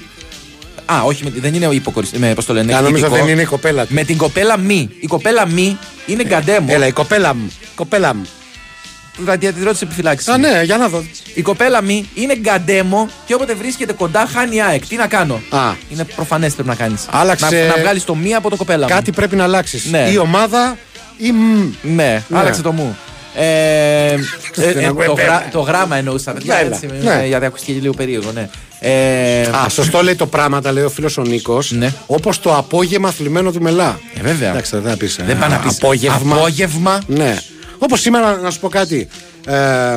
[0.86, 2.18] Α, όχι, με- δεν είναι υποκοριστή.
[2.18, 3.24] Με, πώς το λένε, Α, νομίζω εκδικητικό.
[3.24, 3.94] δεν είναι η κοπέλα του.
[3.94, 4.90] Με την κοπέλα μη.
[5.00, 6.66] Η κοπέλα μη είναι γκαντέμο.
[6.70, 7.52] Έλα, η κοπέλα μου.
[7.74, 8.26] Κοπέλα μου.
[9.26, 10.30] Ραδιατηρό τη επιφυλάξη.
[10.30, 11.04] Α, ναι, για να δω.
[11.34, 14.86] Η κοπέλα μη είναι γκαντέμο και όποτε βρίσκεται κοντά χάνει ΑΕΚ.
[14.86, 15.72] Τι να κάνω; Α.
[15.92, 17.06] Είναι προφανές πρέπει να κάνεις.
[17.10, 18.94] Άλλαξε- Να, να βγάλεις το μία από το κοπέλα μου.
[18.94, 19.84] Κάτι πρέπει να αλλάξεις.
[19.84, 20.08] Ναι.
[20.12, 20.76] Η ομάδα
[21.16, 21.32] ή.
[21.32, 21.70] μ.
[21.82, 22.38] Ναι, Ναι.
[22.38, 22.96] άλλαξε το μου.
[23.38, 23.44] Ε,
[24.08, 24.14] ε,
[24.56, 25.24] ε, ακούει, το, βέβαια.
[25.24, 26.32] γρά- το γράμα εννοούσα.
[26.32, 27.20] παιδιά, Έλα, έτσι, ναι.
[27.22, 28.48] ε, γιατί ακούστηκε λίγο περίεργο, ναι.
[28.80, 31.70] Ε, Α, σωστό λέει το πράγματα, λέει ο φίλος ο Νίκος.
[31.70, 31.92] Ναι.
[32.06, 34.00] Όπως το απόγευμα θλιμμένο του μελά.
[34.18, 34.50] Ε, βέβαια.
[34.50, 35.16] Εντάξει, δεν θα πεις.
[35.26, 36.36] Δεν πάει να πεις Απόγευμα.
[36.36, 37.02] απόγευμα.
[37.06, 37.36] Ναι.
[37.78, 39.08] Όπως σήμερα, να σου πω κάτι.
[39.46, 39.96] Ε,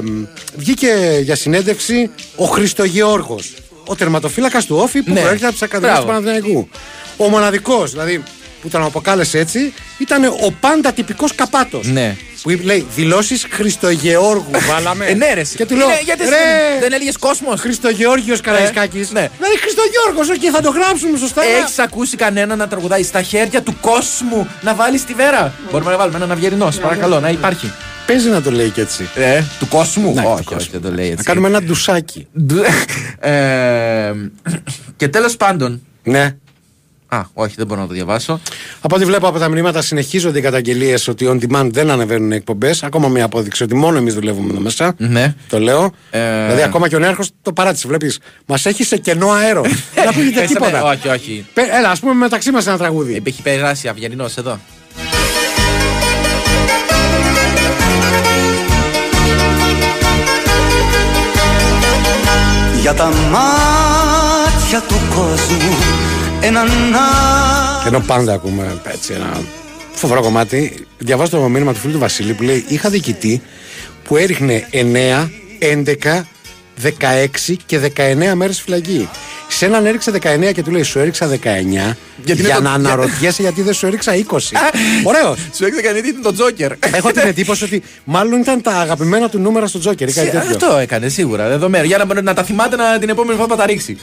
[0.55, 3.53] βγήκε για συνέντευξη ο Χριστογεώργος.
[3.85, 5.19] Ο τερματοφύλακας του Όφη που Ναι.
[5.19, 6.21] προέρχεται από τις Ακαδημίες του Μπράβο.
[6.21, 6.69] Παναθηναϊκού.
[7.17, 8.23] Ο μοναδικός, δηλαδή,
[8.61, 11.87] που τον αποκάλεσε έτσι, ήταν ο πάντα τυπικός καπάτος.
[11.87, 12.15] Ναι.
[12.41, 14.51] Που λέει δηλώσεις Χριστογεώργου.
[14.71, 15.05] Βάλαμε.
[15.05, 15.41] Ε, ναι, ρε.
[15.41, 15.87] Και του λέω.
[15.87, 17.59] Είναι- γιατί ρε, δεν- δεν έλεγες κόσμος.
[17.59, 19.11] Χριστογεώργιος Καραϊσκάκης.
[19.11, 19.29] ναι.
[19.37, 21.43] Δηλαδή Χριστογεώργος, όχι, θα το γράψουμε σωστά.
[21.43, 25.97] Έχεις ακούσει κανένα να τραγουδάει στα χέρια του κόσμου να βάλεις τη βέρα; Μπορούμε να
[25.97, 27.71] βάλουμε έναν αυγερινός, σε παρακαλώ, να υπάρχει.
[28.05, 29.09] Παίζει να το λέει και έτσι.
[29.15, 30.57] Ε, του κόσμου; Ναι, του όχι, κόσμου.
[30.61, 31.23] όχι, δεν το λέει Να έτσι.
[31.23, 32.27] κάνουμε ένα ντουσάκι.
[33.19, 34.11] Ε,
[34.97, 35.81] και τέλος πάντων.
[36.03, 36.35] Ναι.
[37.11, 38.39] Α, όχι, δεν μπορώ να το διαβάσω.
[38.81, 42.83] Από ό,τι βλέπω από τα μηνύματα συνεχίζονται οι καταγγελίες ότι on demand δεν ανεβαίνουν εκπομπές.
[42.83, 44.93] Ακόμα μια απόδειξη ότι μόνο εμείς δουλεύουμε εδώ μέσα.
[44.97, 45.35] Ναι.
[45.49, 45.91] Το λέω.
[46.09, 46.43] Ε.
[46.43, 47.87] Δηλαδή, ακόμα και ο νέαρχος το παράτησε.
[47.87, 49.61] Βλέπεις, μας έχει σε κενό αέρο.
[49.95, 50.83] δεν ακούγεται Πέσαμε- τίποτα.
[50.83, 51.45] Όχι, όχι.
[51.53, 53.21] Πε- Έλα, ας πούμε μεταξύ μας ένα τραγούδι.
[53.25, 54.59] Έχει περάσει αυγερινό εδώ.
[62.81, 65.75] Για τα μάτια του κόσμου
[66.41, 66.67] έναν
[67.85, 69.41] Ενώ πάντα ακούμε έτσι ένα
[69.93, 70.85] φοβερό κομμάτι.
[70.97, 73.41] Διαβάζω το μήνυμα του φίλου του Βασίλη που λέει: Είχα διοικητή
[74.03, 76.21] που έριχνε 9, 11,
[76.83, 79.09] 16 και 19 μέρες φυλακή.
[79.47, 82.71] Σε έναν έριξε 19 και του λέει Σου έριξα 19 Γιατί είναι για το- να
[82.71, 84.37] αναρωτιέσαι γιατί δεν σου έριξα 20.
[85.03, 85.35] Ωραίο.
[85.55, 86.71] Σου έξα κανένα είναι το Τζόκερ.
[86.93, 90.49] Έχω την εντύπωση ότι μάλλον ήταν τα αγαπημένα του νούμερα στο Τζόκερ ή κάτι τέτοιο.
[90.49, 91.47] Αυτό έκανε σίγουρα.
[91.47, 91.83] Δεδομένο.
[91.83, 93.97] Για να, να τα θυμάται να, την επόμενη φορά που θα τα ρίξει.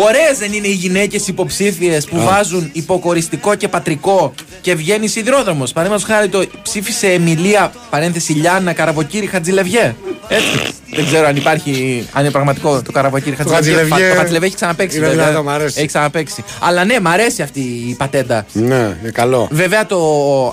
[0.00, 2.24] Ωραίες δεν είναι οι γυναίκες υποψήφιες που Α.
[2.24, 5.72] βάζουν υποκοριστικό και πατρικό και βγαίνει σιδηρόδρομος.
[5.72, 9.94] Παραδείγματος χάρη το ψήφισε Εμιλία παρένθεση Λιάννα Καραβοκύρη Χατζηλεβιέ.
[10.28, 10.72] Έτσι.
[10.94, 13.74] δεν ξέρω αν υπάρχει, αν είναι πραγματικό το Καραβοκύρη Το Χατζηλεβιέ.
[13.74, 14.96] Χατζηλεβιέ Το Χατζηλεβιέ έχει ξαναπέξει.
[14.96, 15.24] είναι βέβαια.
[15.24, 15.74] δυνατό, μ' αρέσει.
[15.78, 16.44] Έχει ξαναπέξει.
[16.60, 18.46] Αλλά ναι, μ' αρέσει αυτή η πατέντα.
[18.52, 19.48] Ναι, είναι καλό.
[19.50, 19.98] Βέβαια το,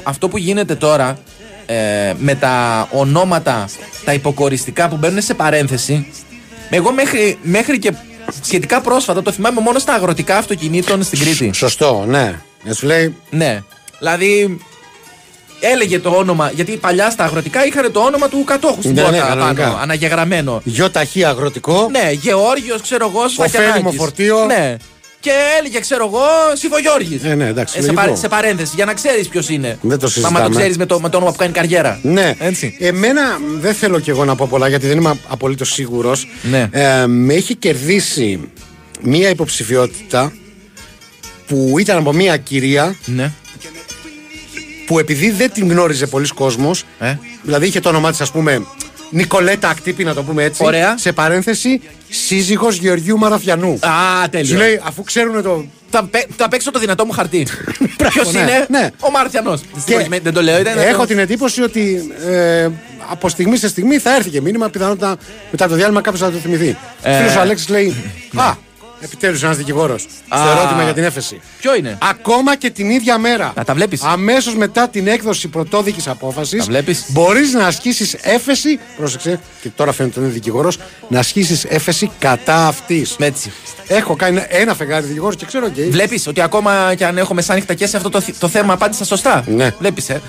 [0.03, 1.17] αυτό που γίνεται τώρα
[1.65, 1.75] ε,
[2.17, 3.69] με τα ονόματα,
[4.05, 6.08] τα υποκοριστικά που μπαίνουν σε παρένθεση,
[6.69, 7.91] εγώ μέχρι, μέχρι και
[8.41, 11.52] σχετικά πρόσφατα το θυμάμαι μόνο στα αγροτικά αυτοκινήτων στην Κρήτη.
[11.54, 12.39] Σωστό, ναι.
[12.63, 13.15] Να σου λέει.
[13.30, 13.63] Ναι.
[14.00, 14.58] Δηλαδή
[15.60, 19.08] έλεγε το όνομα, γιατί παλιά στα αγροτικά είχαν το όνομα του κατόχου στην Ναι, ναι,
[19.10, 19.63] πόρτα κανονικά.
[19.63, 20.62] πάνω, αναγεγραμμένο.
[20.63, 21.88] Γιο ταχύ αγροτικό.
[21.91, 23.69] Ναι, Γεώργιος, ξέρω εγώ, Σφακιανάκης.
[23.76, 24.45] Ωφέλιμο φορτίο.
[24.45, 24.76] Ναι.
[25.25, 26.21] Και έλεγε, ξέρω εγώ,
[26.53, 27.23] Σιφογιώργης.
[27.23, 28.01] Ε, ναι, εντάξει, Ε, σε, λογικό.
[28.01, 29.67] παρέ- σε παρένθεση, για να ξέρεις ποιος είναι.
[29.81, 30.39] Δεν το Άμα συζητάμε.
[30.39, 31.99] το ξέρεις με το, με το όνομα που κάνει καριέρα.
[32.03, 32.33] Ναι.
[32.39, 32.75] Έτσι.
[32.79, 33.21] Εμένα
[33.59, 36.27] δεν θέλω κι εγώ να πω πολλά γιατί δεν είμαι απολύτως σίγουρος.
[36.43, 36.69] Ναι.
[36.71, 38.49] Ε, με έχει κερδίσει
[39.01, 40.33] μία υποψηφιότητα
[41.47, 43.31] που ήταν από μία κυρία Ναι.
[44.85, 47.17] που επειδή δεν την γνώριζε πολλοί κόσμος Ε.
[47.43, 48.65] δηλαδή είχε το όνομά της ας πούμε
[49.10, 50.98] Νικολέτα Ακτύπη να το πούμε έτσι Ωραία.
[50.98, 54.50] σε παρένθεση σύζυγος Γεωργίου Μαραθιανού Α, τέλειος.
[54.50, 57.48] Σου λέει αφού ξέρουν το Θα, παί- θα παίξω το δυνατό μου χαρτί.
[58.10, 58.89] Ποιος ναι, είναι, ναι.
[59.00, 59.58] ο Μάρτιανο.
[59.86, 60.78] Και Δεν το λέω, ήταν.
[60.78, 62.70] Έχω την εντύπωση ότι ε,
[63.12, 64.70] από στιγμή σε στιγμή θα έρθει και μήνυμα.
[64.70, 65.18] Πιθανότητα
[65.52, 66.78] μετά το διάλειμμα κάποιος θα το θυμηθεί.
[67.02, 67.96] Ε, Φίλος ο Αλέξης λέει:
[68.36, 68.54] Α,
[68.99, 70.01] επιτέλους ένας δικηγόρος.
[70.25, 70.51] Στο Α.
[70.51, 71.41] ερώτημα για την έφεση.
[71.60, 73.53] Ποιο είναι; Ακόμα και την ίδια μέρα.
[73.55, 74.03] Να τα βλέπεις.
[74.03, 77.05] Αμέσως μετά την έκδοση πρωτόδικης απόφασης, Τα βλέπεις.
[77.08, 78.79] μπορείς να ασκήσεις έφεση.
[78.97, 80.77] Πρόσεξε, και τώρα φαίνεται ότι είναι δικηγόρος,
[81.08, 83.15] να ασκήσεις έφεση κατά αυτής.
[83.19, 83.51] Έτσι.
[83.88, 85.84] Έχω κάνει ένα φεγγάρι δικηγόρος και ξέρω και.
[85.84, 89.05] Βλέπεις ότι ακόμα και αν έχω μεσάνυχτα και σε αυτό το, θ- το θέμα απάντησα
[89.05, 89.71] σωστά; Ναι.
[89.79, 90.21] Βλέπεις, ε.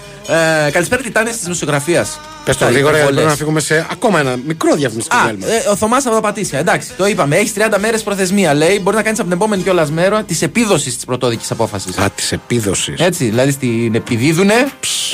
[0.66, 0.70] ε.
[0.70, 2.06] Καλησπέρα, Τιτάνε της Μουσιογραφία.
[2.46, 5.46] Πες το γρήγορα, γιατί πρέπει να φύγουμε σε ακόμα ένα μικρό διαφημιστικό Α, διάλειμμα.
[5.46, 6.58] ε, ο Θωμάς από τα Πατήσια.
[6.58, 7.36] Εντάξει, το είπαμε.
[7.36, 8.54] Έχεις 30 μέρες προθεσμία.
[8.54, 11.98] Λέει, μπορεί να κάνεις από την επόμενη κιόλας μέρα της επίδοσης της πρωτόδικης απόφασης.
[11.98, 13.00] Α, της επίδοσης.
[13.00, 14.54] Έτσι, δηλαδή στην επιδίδουνε.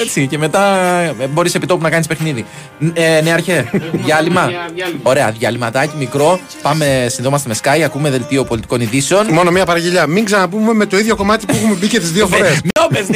[0.00, 0.60] Έτσι, και μετά
[1.30, 2.44] μπορείς επί τόπου να κάνεις παιχνίδι.
[2.94, 3.70] Ε, ναι, αρχέ.
[3.92, 4.50] διάλειμμα.
[5.02, 6.40] Ωραία, διαλυματάκι μικρό.
[6.62, 9.26] Πάμε, συνδόμαστε με Sky, ακούμε δελτίο πολιτικών ειδήσεων.
[9.32, 10.06] Μόνο μία παραγγελιά.
[10.06, 12.60] Μην ξαναπούμε με το ίδιο κομμάτι που έχουμε μπει και τις δύο φορές.
[12.62, 13.06] Μην πες,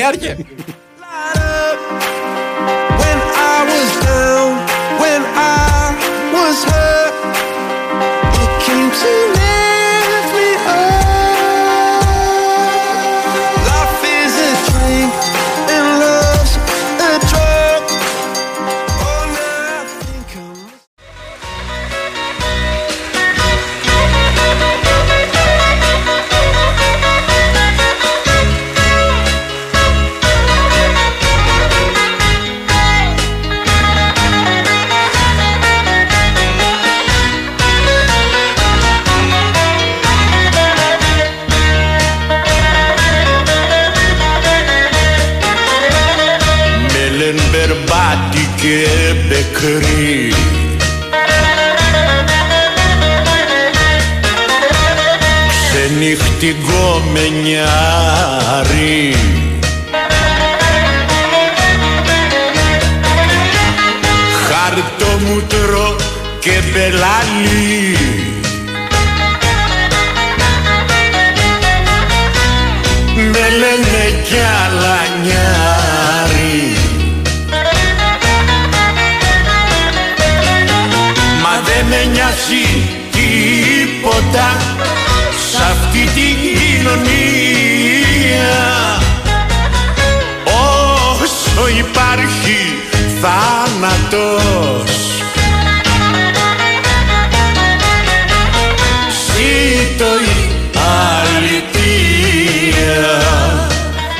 [4.06, 4.48] down,
[5.02, 5.92] when I
[6.34, 7.05] was hurt,
[57.46, 57.85] меня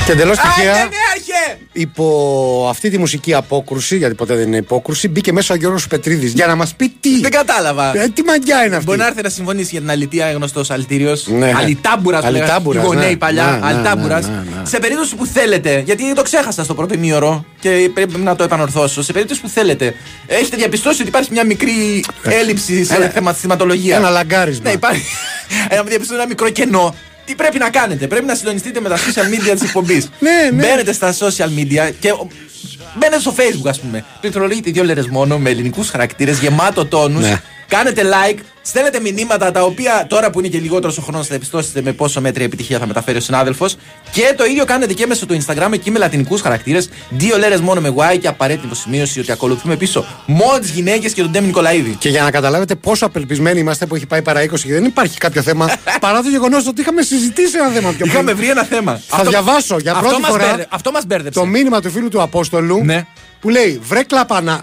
[0.07, 1.59] Και εντελώς τυχαία, Άντε, ναι, αρχέ.
[1.73, 6.33] υπό αυτή τη μουσική απόκρουση, γιατί ποτέ δεν είναι υπόκρουση, μπήκε μέσα ο Γιώργος Πετρίδης
[6.33, 7.21] για να μας πει τι.
[7.21, 7.99] Δεν κατάλαβα.
[7.99, 8.87] Ε, τι μαγιά είναι αυτή.
[8.87, 11.27] Μπορεί να έρθει να συμφωνήσει για την αλητία γνωστός αλητήριος.
[11.27, 11.53] Ναι.
[11.57, 13.17] Αλιτάμπουρα που λέγανε οι Αλιτάμπουρας, γονέοι ναι.
[13.17, 13.45] παλιά.
[13.45, 14.27] Ναι, ναι, Αλιτάμπουρας.
[14.29, 14.67] ναι, ναι, ναι.
[14.67, 19.03] Σε περίπτωση που θέλετε, γιατί το ξέχασα στο πρώτο ημίωρο και πρέπει να το επανορθώσω.
[19.03, 19.95] Σε περίπτωση που θέλετε,
[20.27, 23.97] έχετε διαπιστώσει ότι υπάρχει μια μικρή έλλειψη σε Ένα- θέμα θεματολογία.
[23.97, 24.63] Ένα λαγκάρισμα.
[24.69, 25.05] Ναι, υπάρχει.
[25.69, 26.95] Ένα διαπιστώσει ένα μικρό κενό.
[27.27, 30.09] Τι πρέπει να κάνετε, πρέπει να συντονιστείτε με τα social media της εκπομπής.
[30.19, 30.63] Ναι, ναι.
[30.67, 32.29] Μπαίνετε στα social media και ο-
[32.97, 34.05] μπαίνετε στο facebook, ας πούμε.
[34.21, 37.23] Πληκτρολογείτε δύο λέρε μόνο με ελληνικούς χαρακτήρες, γεμάτο τόνους.
[37.23, 37.41] Ναι.
[37.69, 41.83] Κάνετε like Στέλνετε μηνύματα τα οποία τώρα που είναι και λιγότερο ο χρόνο θα επιστώσετε
[41.83, 43.77] με πόσο μέτρια επιτυχία θα μεταφέρει ο συνάδελφος.
[44.13, 46.89] Και το ίδιο κάνετε και μέσω του Instagram εκεί με λατινικούς χαρακτήρες.
[47.11, 51.23] Δύο λέρες μόνο με Y και απαραίτητο σημείωση ότι ακολουθούμε πίσω μόνο τις γυναίκες και
[51.23, 51.97] τον Ντέμι Νικολαίδη.
[51.99, 55.19] Και για να καταλάβετε πόσο απελπισμένοι είμαστε που έχει πάει παρά 20 και δεν υπάρχει
[55.19, 55.69] κάποιο θέμα.
[56.01, 58.11] παρά το γεγονός ότι είχαμε συζητήσει ένα θέμα πιο πριν.
[58.11, 59.01] Είχαμε βρει ένα θέμα.
[59.07, 61.41] Θα διαβάσω για αυτό πρώτη μας φορά μπέρδε- αυτό μας μπέρδεψε.
[61.41, 63.07] το μήνυμα του φίλου του Απόστολου Ναι.
[63.47, 64.63] Που λέει Βρε κλαπανά.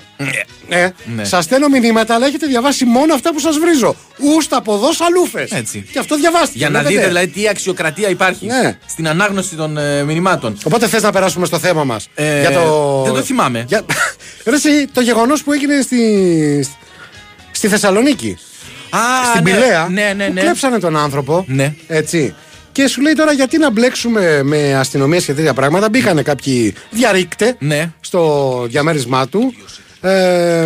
[0.68, 1.24] Ε, Ναι.
[1.24, 3.96] Σας στέλνω μηνύματα, αλλά έχετε διαβάσει μόνο αυτά που σας βρίζω.
[4.38, 5.52] Ούστα από εδώ σαλούφες.
[5.52, 5.88] Έτσι.
[5.92, 6.58] Και αυτό διαβάστηκε.
[6.58, 6.96] Για να βλέπετε.
[7.00, 8.78] δείτε δηλαδή τι αξιοκρατία υπάρχει Ναι.
[8.88, 10.58] στην ανάγνωση των ε, μηνυμάτων.
[10.64, 12.08] Οπότε θες να περάσουμε στο θέμα μας.
[12.16, 13.02] Ε, για το...
[13.06, 13.66] δεν το θυμάμαι.
[13.68, 13.82] Για...
[14.50, 16.68] Ρε εσύ, το γεγονός που έγινε στη...
[17.52, 18.38] στη Θεσσαλονίκη.
[18.90, 19.52] Α, στην ναι.
[19.52, 19.88] Πηλαία.
[19.90, 20.42] Ναι, ναι, που ναι.
[20.42, 21.46] κλέψανε τον άνθρωπο.
[21.48, 21.74] Ναι.
[21.88, 22.36] Έτσι.
[22.74, 25.90] Και σου λέει τώρα γιατί να μπλέξουμε με αστυνομίε και τέτοια πράγματα.
[25.90, 27.92] Μπήκανε κάποιοι διαρρήκτε Ναι.
[28.00, 29.54] στο διαμέρισμά του.
[30.02, 30.66] Ε,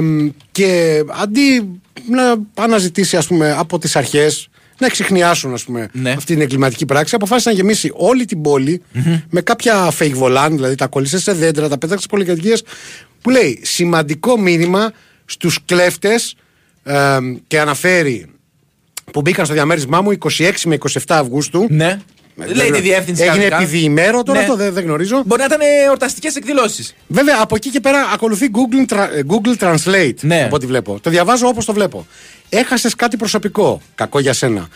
[0.52, 4.48] και αντί να αναζητήσει ας πούμε από τις αρχές
[4.80, 6.10] να εξηχνιάσουν ας πούμε, Ναι.
[6.12, 8.82] αυτή την εγκληματική πράξη, αποφάσισε να γεμίσει όλη την πόλη
[9.30, 12.64] με κάποια fake volant, δηλαδή τα κόλλησε σε δέντρα, τα πέταξε σε πολυκατοικίες,
[13.22, 14.92] που λέει σημαντικό μήνυμα
[15.26, 16.36] στους κλέφτες
[16.84, 17.18] ε,
[17.48, 18.26] και αναφέρει
[19.12, 21.66] που μπήκαν στο διαμέρισμά μου 26 με 27 Αυγούστου.
[21.70, 22.00] Ναι.
[22.54, 23.58] Λέει τη διεύθυνση Έγινε κανονικά.
[23.62, 24.46] επιδιημέρο τώρα, Ναι.
[24.46, 25.22] το δεν, δεν γνωρίζω.
[25.26, 26.96] Μπορεί να ήταν εορταστικές εκδηλώσεις.
[27.08, 30.14] Βέβαια, από εκεί και πέρα ακολουθεί Google, Tra- ε, Google Translate.
[30.22, 30.44] Ναι.
[30.44, 31.00] Από ό,τι βλέπω.
[31.02, 32.08] Το διαβάζω όπως το βλέπω.
[32.50, 33.82] Έχασες κάτι προσωπικό.
[33.96, 34.68] Κακό για σένα.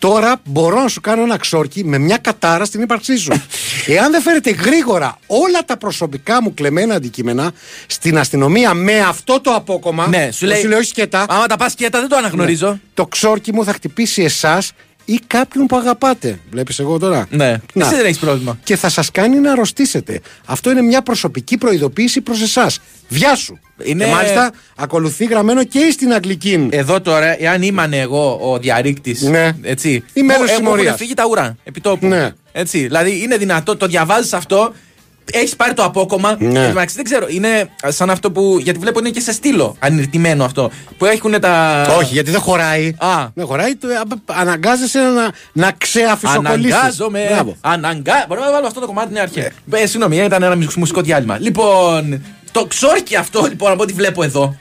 [0.00, 3.32] Τώρα μπορώ να σου κάνω ένα ξόρκι με μια κατάρα στην ύπαρξή σου.
[3.86, 7.52] Εάν δεν φέρετε γρήγορα όλα τα προσωπικά μου κλεμμένα αντικείμενα
[7.86, 10.06] στην αστυνομία με αυτό το απόκομα.
[10.08, 11.26] Ναι, σου λέει, όχι σκέτα.
[11.28, 12.68] Άμα τα πας σκέτα, δεν το αναγνωρίζω.
[12.68, 12.80] Ναι.
[12.94, 14.72] Το ξόρκι μου θα χτυπήσει εσάς
[15.12, 16.38] ή κάποιον που αγαπάτε.
[16.50, 17.26] Βλέπεις εγώ τώρα.
[17.30, 17.56] Ναι.
[17.72, 17.86] Να.
[17.86, 18.58] Εσύ δεν έχεις πρόβλημα.
[18.64, 20.20] Και θα σας κάνει να αρρωστήσετε.
[20.44, 22.80] Αυτό είναι μια προσωπική προειδοποίηση προς εσάς.
[23.08, 23.58] Βιάσου.
[23.82, 26.68] Είναι- Και μάλιστα ακολουθεί γραμμένο και στην αγγλική.
[26.70, 29.20] Εδώ τώρα, εάν ήμανε εγώ ο διαρρήκτης.
[29.22, 29.52] Ναι.
[29.62, 30.04] Έτσι.
[30.12, 30.96] Ή μέλος μου- της ε, μου έχουν συμμορίας.
[30.96, 31.56] φύγει τα ουρά.
[31.64, 32.06] Επιτόπου.
[32.06, 32.30] Ναι.
[32.52, 32.78] Έτσι.
[32.78, 34.72] Δηλαδή είναι δυνατό, το διαβάζεις αυτό.
[35.32, 36.36] Έχεις πάρει το απόκομα.
[36.38, 36.46] Ναι.
[36.46, 37.26] Εν τω μεταξύ, δεν ξέρω.
[37.28, 38.58] Είναι σαν αυτό που.
[38.60, 40.70] Γιατί βλέπω είναι και σε στήλο ανηρτημένο αυτό.
[40.98, 41.86] Που έχουν τα.
[41.98, 42.94] Όχι, γιατί δεν χωράει.
[42.98, 43.26] Α.
[43.34, 43.76] Δεν χωράει.
[43.76, 46.74] Το, α, αναγκάζεσαι να, να ξεαφισοκολλήσεις.
[46.74, 47.26] Αναγκάζομαι.
[47.32, 47.56] Μπράβο.
[47.60, 48.24] Αναγκα...
[48.28, 49.40] Μπορούμε να βάλουμε αυτό το κομμάτι την αρχή.
[49.70, 51.38] Ε, συγγνώμη, ήταν ένα μουσικ- μουσικό διάλειμμα.
[51.38, 54.56] Λοιπόν, το ξόρκι αυτό λοιπόν από ό,τι βλέπω εδώ.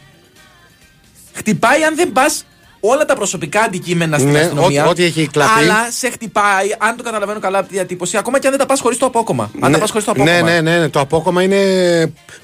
[1.34, 2.46] Χτυπάει αν δεν πας
[2.80, 4.82] όλα τα προσωπικά αντικείμενα στην Ναι, αστυνομία.
[4.82, 5.60] ό,τι- ό,τι έχει κλαπεί.
[5.64, 8.66] Αλλά σε χτυπάει, αν το καταλαβαίνω καλά από τη διατύπωση, ακόμα και αν δεν τα
[8.68, 9.52] πας χωρίς το απόκομα.
[9.60, 10.32] Αν τα πας χωρίς το απόκομα.
[10.42, 11.60] Ναι, ναι, ναι, ναι, το απόκομα είναι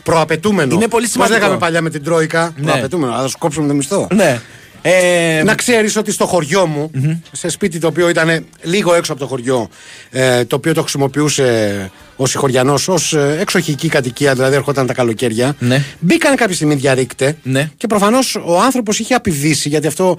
[0.03, 0.73] προαπαιτούμενο.
[0.75, 1.37] Είναι πολύ Πώς σημαντικό.
[1.39, 2.63] λέγαμε παλιά με την Τρόικα; Ναι.
[2.71, 3.13] Προαπαιτούμενο.
[3.13, 4.07] Αλλά θα σου κόψουμε το μισθό.
[4.13, 4.41] Ναι.
[4.87, 6.91] Ε, Να ξέρεις ότι στο χωριό μου,
[7.31, 9.69] σε σπίτι το οποίο ήταν λίγο έξω από το χωριό,
[10.11, 15.55] ε, το οποίο το χρησιμοποιούσε ο συγχωριανός ως εξοχική κατοικία, δηλαδή έρχονταν τα καλοκαίρια.
[15.59, 15.83] Ναι.
[15.99, 17.69] Μπήκαν κάποια στιγμή διαρρήκτε Ναι.
[17.77, 20.17] και προφανώς ο άνθρωπος είχε απειδήσει, γιατί αυτό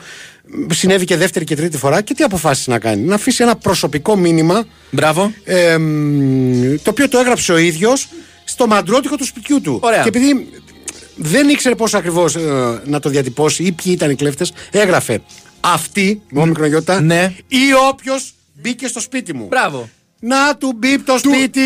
[0.68, 2.00] μ, συνέβη και δεύτερη και τρίτη φορά.
[2.00, 5.32] Και τι αποφάσισε να κάνει, Να αφήσει ένα προσωπικό μήνυμα Μπράβο.
[5.44, 8.08] ε, μ, το οποίο το έγραψε ο ίδιος
[8.44, 9.78] στο μαντρότικο του σπιτιού του.
[9.82, 10.02] Ωραία.
[10.02, 10.48] Και επειδή
[11.16, 12.36] δεν ήξερε πώς ακριβώς
[12.84, 15.20] να το διατυπώσει ή ποιοι ήταν οι κλέφτες, έγραφε
[15.60, 17.34] αυτή, με όμικρον γιώτα, Ναι.
[17.48, 19.46] ή όποιος μπήκε στο σπίτι μου.
[19.46, 19.88] Μπράβο.
[20.20, 21.60] Να του μπει το σπίτι.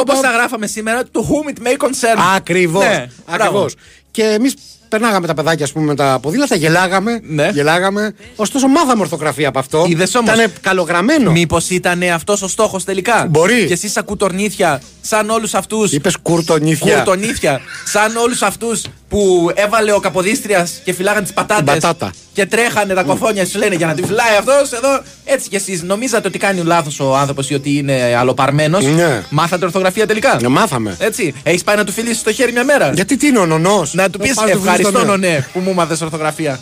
[0.00, 2.18] Όπως τα γράφαμε σήμερα, to whom it may concern.
[2.36, 2.84] Ακριβώς.
[2.84, 3.44] Ναι, μπράβο.
[3.44, 3.74] Ακριβώς.
[4.10, 4.54] Και εμείς
[4.92, 7.20] περνάγαμε τα παιδάκια, ας πούμε, με τα ποδήλατα, γελάγαμε.
[7.22, 7.50] Ναι.
[7.52, 8.14] γελάγαμε.
[8.36, 9.86] Ωστόσο, μάθαμε ορθογραφία από αυτό.
[9.88, 10.34] Είδες όμως.
[10.34, 11.30] Ήταν καλογραμμένο.
[11.30, 13.66] Μήπως ήταν αυτός ο στόχος τελικά; Μπορεί.
[13.66, 15.88] Και εσεί σαν κουτορνίθια, σαν όλους αυτού.
[15.90, 16.94] Είπες κουρτονίθια.
[16.94, 17.60] Κουρτονίθια.
[17.84, 21.72] σαν όλους αυτούς που έβαλε ο Καποδίστριας και φυλάγαν τις πατάτες.
[21.72, 22.12] Την πατάτα.
[22.32, 25.02] Και τρέχανε τα κοφόνια, σου λένε για να τη φυλάει αυτός εδώ.
[25.24, 29.22] Έτσι κι εσείς νομίζατε ότι κάνει λάθος ο άνθρωπος ή ότι είναι αλλοπαρμένος; Ναι.
[29.28, 30.96] Μάθατε ορθογραφία τελικά; Ναι, μάθαμε.
[30.98, 31.34] Έτσι.
[31.42, 34.10] Έχεις πάει να του φιλήσεις το χέρι μια μέρα; Γιατί τι είναι ο νονός; Να
[34.10, 35.26] του πεις πάω να του φιλήσω ευχαριστώ, το ναι.
[35.26, 36.60] νονέ, που μου μάθες ορθογραφία.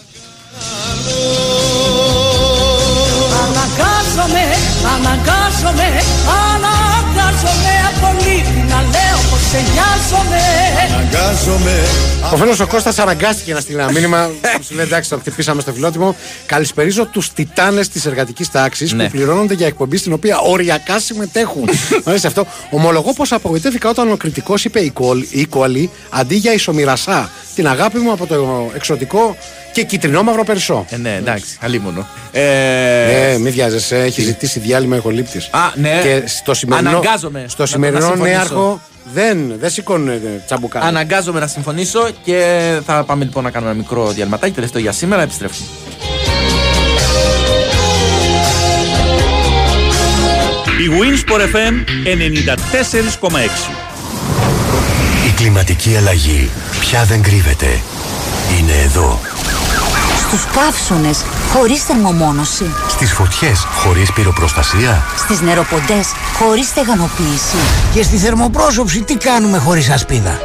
[3.45, 4.45] Αναγκάζομαι,
[4.95, 5.89] αναγκάζομαι,
[6.43, 9.00] αναγκάζομαι απολύτω να λέω πως σε νοιάζομαι
[12.33, 14.31] Ο φίλος ο Κώστας αναγκάστηκε να στείλει ένα μήνυμα.
[14.67, 16.17] Σου λέει εντάξει, το χτυπήσαμε στο φιλότιμο.
[16.47, 19.05] Καλησπερίζω τους τιτάνες της εργατικής τάξης Ναι.
[19.05, 21.69] που πληρώνονται για εκπομπή στην οποία οριακά συμμετέχουν.
[22.05, 22.47] Μ' αρέσει αυτό.
[22.71, 27.31] Ομολογώ πως απογοητεύτηκα όταν ο κριτικός είπε equal- equally αντί για ισομοιρασά.
[27.55, 29.37] Την αγάπη μου από το εξωτικό
[29.73, 30.87] και κυτρινό μαύρο περισσό.
[30.91, 32.07] Ε, ναι, εντάξει, αλίμονο.
[32.33, 35.39] Ε, Ε, μη βιάζεσαι, έχει ζητήσει διάλειμμα ηχολήπτη.
[35.39, 36.01] Α, ναι.
[36.03, 38.37] Και στο σημερινό, Αναγκάζομαι στο να- σημερινό να συμφωνήσω.
[38.37, 40.81] νέαρχο δεν, δεν σηκώνουν ε, τσαμπουκά.
[40.81, 45.23] Αναγκάζομαι να συμφωνήσω και θα πάμε λοιπόν να κάνουμε ένα μικρό διαλυματάκι, τελευταίο για σήμερα,
[45.23, 45.69] επιστρέφουμε.
[50.81, 51.75] Η Winsport FM
[53.29, 53.39] 94,6.
[55.29, 57.81] Η κλιματική αλλαγή πια δεν κρύβεται.
[58.59, 59.21] Είναι εδώ.
[60.31, 62.71] Στους καύσονες χωρίς θερμομόνωση.
[62.89, 65.03] Στις φωτιές χωρίς πυροπροστασία.
[65.17, 67.57] Στις νεροποντές χωρίς στεγανοποίηση.
[67.95, 70.41] Και στη θερμοπρόσωψη τι κάνουμε χωρίς ασπίδα;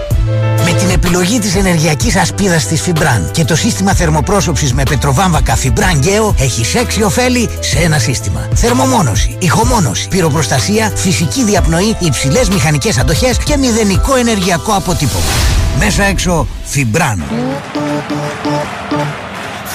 [0.66, 6.06] Με την επιλογή της ενεργειακής ασπίδας της Fibran και το σύστημα θερμοπρόσωψης με πετροβάμβακα Fibran
[6.06, 8.48] Geo έχει έξι ωφέλη σε ένα σύστημα.
[8.56, 15.32] Θερμομόνωση, ηχομόνωση, πυροπροστασία, φυσική διαπνοή, υψηλές μηχανικές αντοχές και μηδενικό ενεργειακό αποτύπωμα.
[15.80, 17.20] Μέσα έξω Fibran.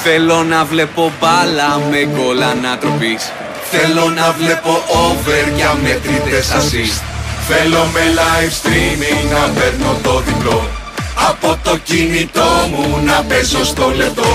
[0.03, 3.33] Θέλω να βλέπω μπάλα με γκολ ανατροπής.
[3.71, 4.73] Θέλω να βλέπω
[5.07, 7.01] over για μετρητές assist.
[7.49, 10.69] Θέλω με live streaming να παίρνω το διπλό.
[11.29, 14.33] Από το κινητό μου να παίζω στο λεπτό.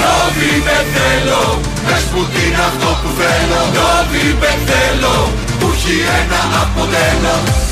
[0.00, 3.60] Νόβι με θέλω, πες που είναι αυτό που θέλω.
[3.76, 7.65] Νόβι με θέλω, που έχει ένα αποτέλο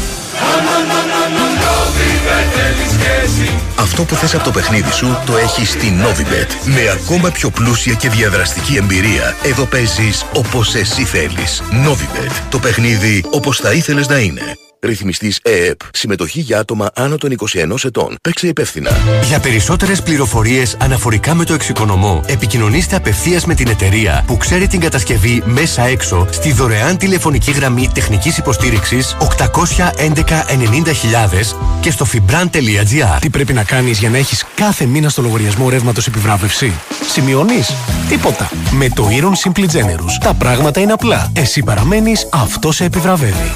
[3.78, 6.48] Αυτό που θες από το παιχνίδι σου το έχεις στη Novibet.
[6.64, 9.36] Με ακόμα πιο πλούσια και διαδραστική εμπειρία.
[9.42, 11.62] Εδώ παίζεις όπως εσύ θέλεις.
[11.70, 12.32] Novibet.
[12.50, 14.56] Το παιχνίδι όπως θα ήθελες να είναι.
[14.84, 15.80] Ρυθμιστής ΕΕΠ.
[15.92, 18.16] Συμμετοχή για άτομα άνω των 21 ετών.
[18.22, 18.90] Παίξε υπεύθυνα.
[19.28, 24.80] Για περισσότερες πληροφορίες αναφορικά με το εξοικονομώ, επικοινωνήστε απευθείας με την εταιρεία που ξέρει την
[24.80, 33.18] κατασκευή μέσα έξω στη δωρεάν τηλεφωνική γραμμή τεχνικής υποστήριξης 811 90.000 και στο fibran.gr.
[33.20, 36.72] Τι πρέπει να κάνεις για να έχεις κάθε μήνα στο λογαριασμό ρεύματος επιβράβευση;
[37.10, 37.74] Σημειώνεις;
[38.08, 38.50] Τίποτα.
[38.70, 41.32] Με το Iron Simply Generous τα πράγματα είναι απλά.
[41.34, 43.52] Εσύ παραμένεις, αυτό σε επιβραβεύει.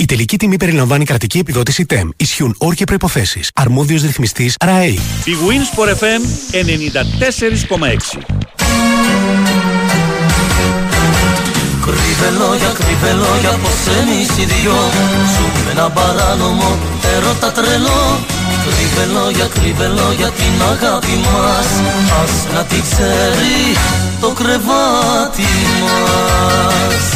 [0.00, 2.08] Η τελική τιμή περιλαμβάνει κρατική επιδότηση TEM.
[2.16, 3.40] Ισχύουν όροι και προποθέσει.
[3.54, 4.98] Αρμόδιος ρυθμιστής ΡΑΕΗ.
[5.24, 6.58] Η Wins for FM 94,6.
[11.84, 14.78] Κρύβε λόγια, κρύβε λόγια πως εμείς οι δυο
[15.34, 16.78] Ζούμε ένα παράνομο
[17.16, 18.18] έρωτα τρελό
[18.64, 21.68] Κρύβε λόγια, κρύβε λόγια την αγάπη μας
[22.22, 23.76] Ας να τη ξέρει
[24.20, 25.50] το κρεβάτι
[25.82, 27.06] μας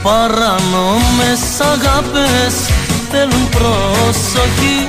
[0.00, 2.54] Οι παράνομες αγάπες
[3.10, 4.88] θέλουν προσοχή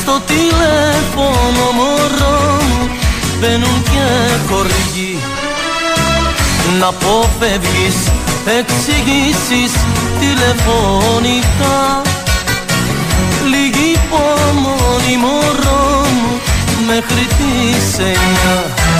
[0.00, 2.88] Στο τηλέφωνο μωρό μου
[3.40, 4.06] μπαίνουν και
[4.48, 5.18] χορηγοί.
[6.78, 7.96] Να αποφεύγεις
[8.58, 9.72] εξηγήσεις
[10.20, 12.02] τηλεφωνικά.
[13.44, 16.40] Λίγη υπομονή μωρό μου
[16.86, 18.60] μέχρι τις εννιά.
[18.74, 18.91] Κρύβε λόγια, κρύβε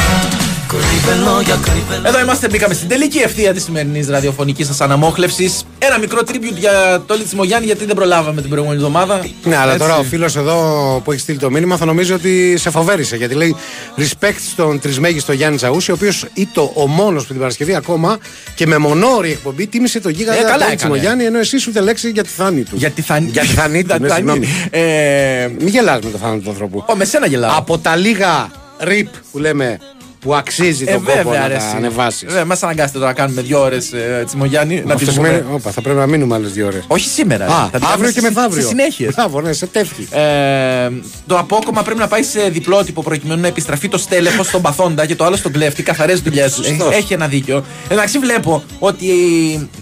[2.07, 5.65] Εδώ είμαστε, μπήκαμε στην τελική ευθεία της σημερινής ραδιοφωνικής σας αναμόχλευσης.
[5.79, 9.27] Ένα μικρό tribute για το Λίτσι Μογιάννη, γιατί δεν προλάβαμε την προηγούμενη εβδομάδα.
[9.45, 9.79] Ναι, αλλά Έτσι.
[9.87, 13.17] τώρα ο φίλος εδώ που έχει στείλει το μήνυμα θα νομίζει ότι σε φοβέρισε.
[13.17, 13.57] Γιατί λέει
[13.97, 18.19] respect στον τρισμέγιστο Γιάννη Τζαούση, ο οποίος ήταν ο μόνος που την Παρασκευή ακόμα
[18.55, 20.95] και με μονόρη εκπομπή τίμησε τον γίγαντα Ε, καλά Λίτσι έκανε.
[20.95, 22.77] Μογιάννη, ενώ εσύ ούτε λέξη για τη θάνη του.
[22.77, 24.47] Για τη θάνη Για τη θάνη του, ναι, συγγνώμη.
[24.71, 26.85] Ε, Μην γελάς με το θάνατο του ανθρώπου.
[26.89, 27.57] Ω, με σένα γελάω.
[27.57, 29.79] Από τα λίγα ρίπ που λέμε
[30.23, 31.77] που αξίζει Ε, τον κόπο βέβαια, να ρε, τα εσύ.
[31.77, 32.25] ανεβάσεις.
[32.29, 34.83] Βέβαια, μας αναγκάσετε τώρα να κάνουμε δύο ώρες ε, Τσιμογιάννη.
[34.87, 35.47] Να τη πούμε.
[35.53, 36.85] Όπα, θα πρέπει να μείνουμε άλλες δύο ώρες.
[36.87, 37.45] Όχι σήμερα.
[37.45, 38.63] Α, θα την κάνουμε αύριο και σε- μεθαύριο.
[38.63, 39.13] Σε συνέχεια.
[39.17, 40.09] Μπράβο, ναι, σε τεύχη.
[40.11, 40.91] Ε,
[41.27, 45.15] το απόκομμα πρέπει να πάει σε διπλότυπο προκειμένου να επιστραφεί το στέλεχος στον παθόντα και
[45.17, 45.83] το άλλο στον κλέφτη.
[45.83, 46.67] Καθαρές δουλειές τους.
[46.67, 46.95] Σωστός.
[46.95, 47.65] Έχει ένα δίκιο.
[47.89, 49.09] Εντάξει, βλέπω ότι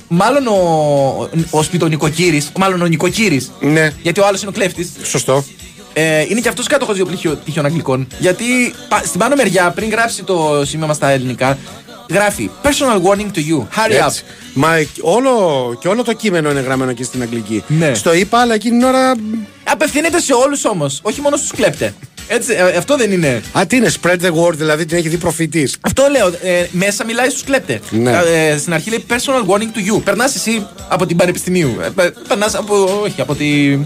[0.08, 3.50] μάλλον ο, ο σπιτονικοκύρης, μάλλον ο νοικοκύρης.
[3.60, 3.90] Ναι.
[4.02, 4.90] Γιατί ο άλλος είναι ο κλέφτης.
[5.02, 5.44] Σωστό.
[5.92, 8.06] Ε, είναι και αυτός κάτοχο δύο πλοιχείο- τυχιών Αγγλικών.
[8.18, 8.44] Γιατί
[8.88, 11.58] πα- στην πάνω μεριά, πριν γράψει το σήμα στα ελληνικά,
[12.10, 13.58] γράφει Personal warning to you.
[13.58, 14.06] Hurry up.
[14.06, 14.22] Έτσι.
[14.54, 15.32] Μα ε, όλο,
[15.80, 17.64] και όλο το κείμενο είναι γραμμένο εκεί στην Αγγλική.
[17.66, 17.94] Ναι.
[17.94, 19.12] Στο είπα, αλλά εκείνη την ώρα.
[19.64, 21.94] Απευθύνεται σε όλους όμως, όχι μόνο στους κλέπτες.
[22.28, 23.42] Έτσι, ε, αυτό δεν είναι.
[23.58, 25.76] Α, τι είναι, spread the word, δηλαδή την έχει δει προφητής.
[25.80, 26.26] Αυτό λέω.
[26.42, 27.80] Ε, μέσα μιλάει στους κλέπτες.
[27.90, 28.10] Ναι.
[28.10, 30.02] Ε, στην αρχή λέει personal warning to you.
[30.04, 31.76] Περνάς εσύ από την Πανεπιστημίου.
[31.98, 33.00] Ε, Περνάς από.
[33.04, 33.78] Όχι, από τη.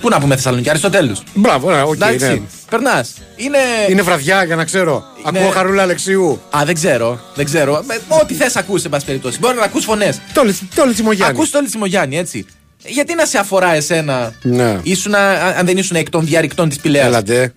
[0.00, 1.22] Πού να πούμε Θεσσαλονίκη, Αριστοτέλους.
[1.34, 1.94] Μπράβο, ναι, οκ.
[1.94, 2.26] Εντάξει.
[2.26, 2.40] ναι.
[2.70, 3.12] Περνάς.
[3.36, 3.58] Είναι.
[3.88, 5.04] Είναι βραδιά για να ξέρω.
[5.28, 6.40] Είναι- Ακούω χαρούλα Αλεξιού.
[6.56, 7.20] Α, δεν ξέρω.
[7.34, 7.84] Δεν ξέρω.
[7.90, 9.38] Ε, Ό,τι θες ακούς, εν πάση περιπτώσει.
[9.38, 10.20] Μπορεί να ακούς φωνές.
[10.32, 11.34] Το, Λιτ- το Λιτσιμογιάννη.
[11.36, 12.46] Ακούς το Λιτσιμογιάννη, έτσι.
[12.86, 14.78] Γιατί να σε αφορά εσένα, Ναι.
[14.82, 15.18] ήσουνα,
[15.58, 17.04] αν δεν ήσουν εκ των διαρρηκτών της πηλαία.
[17.04, 17.54] Έλατε.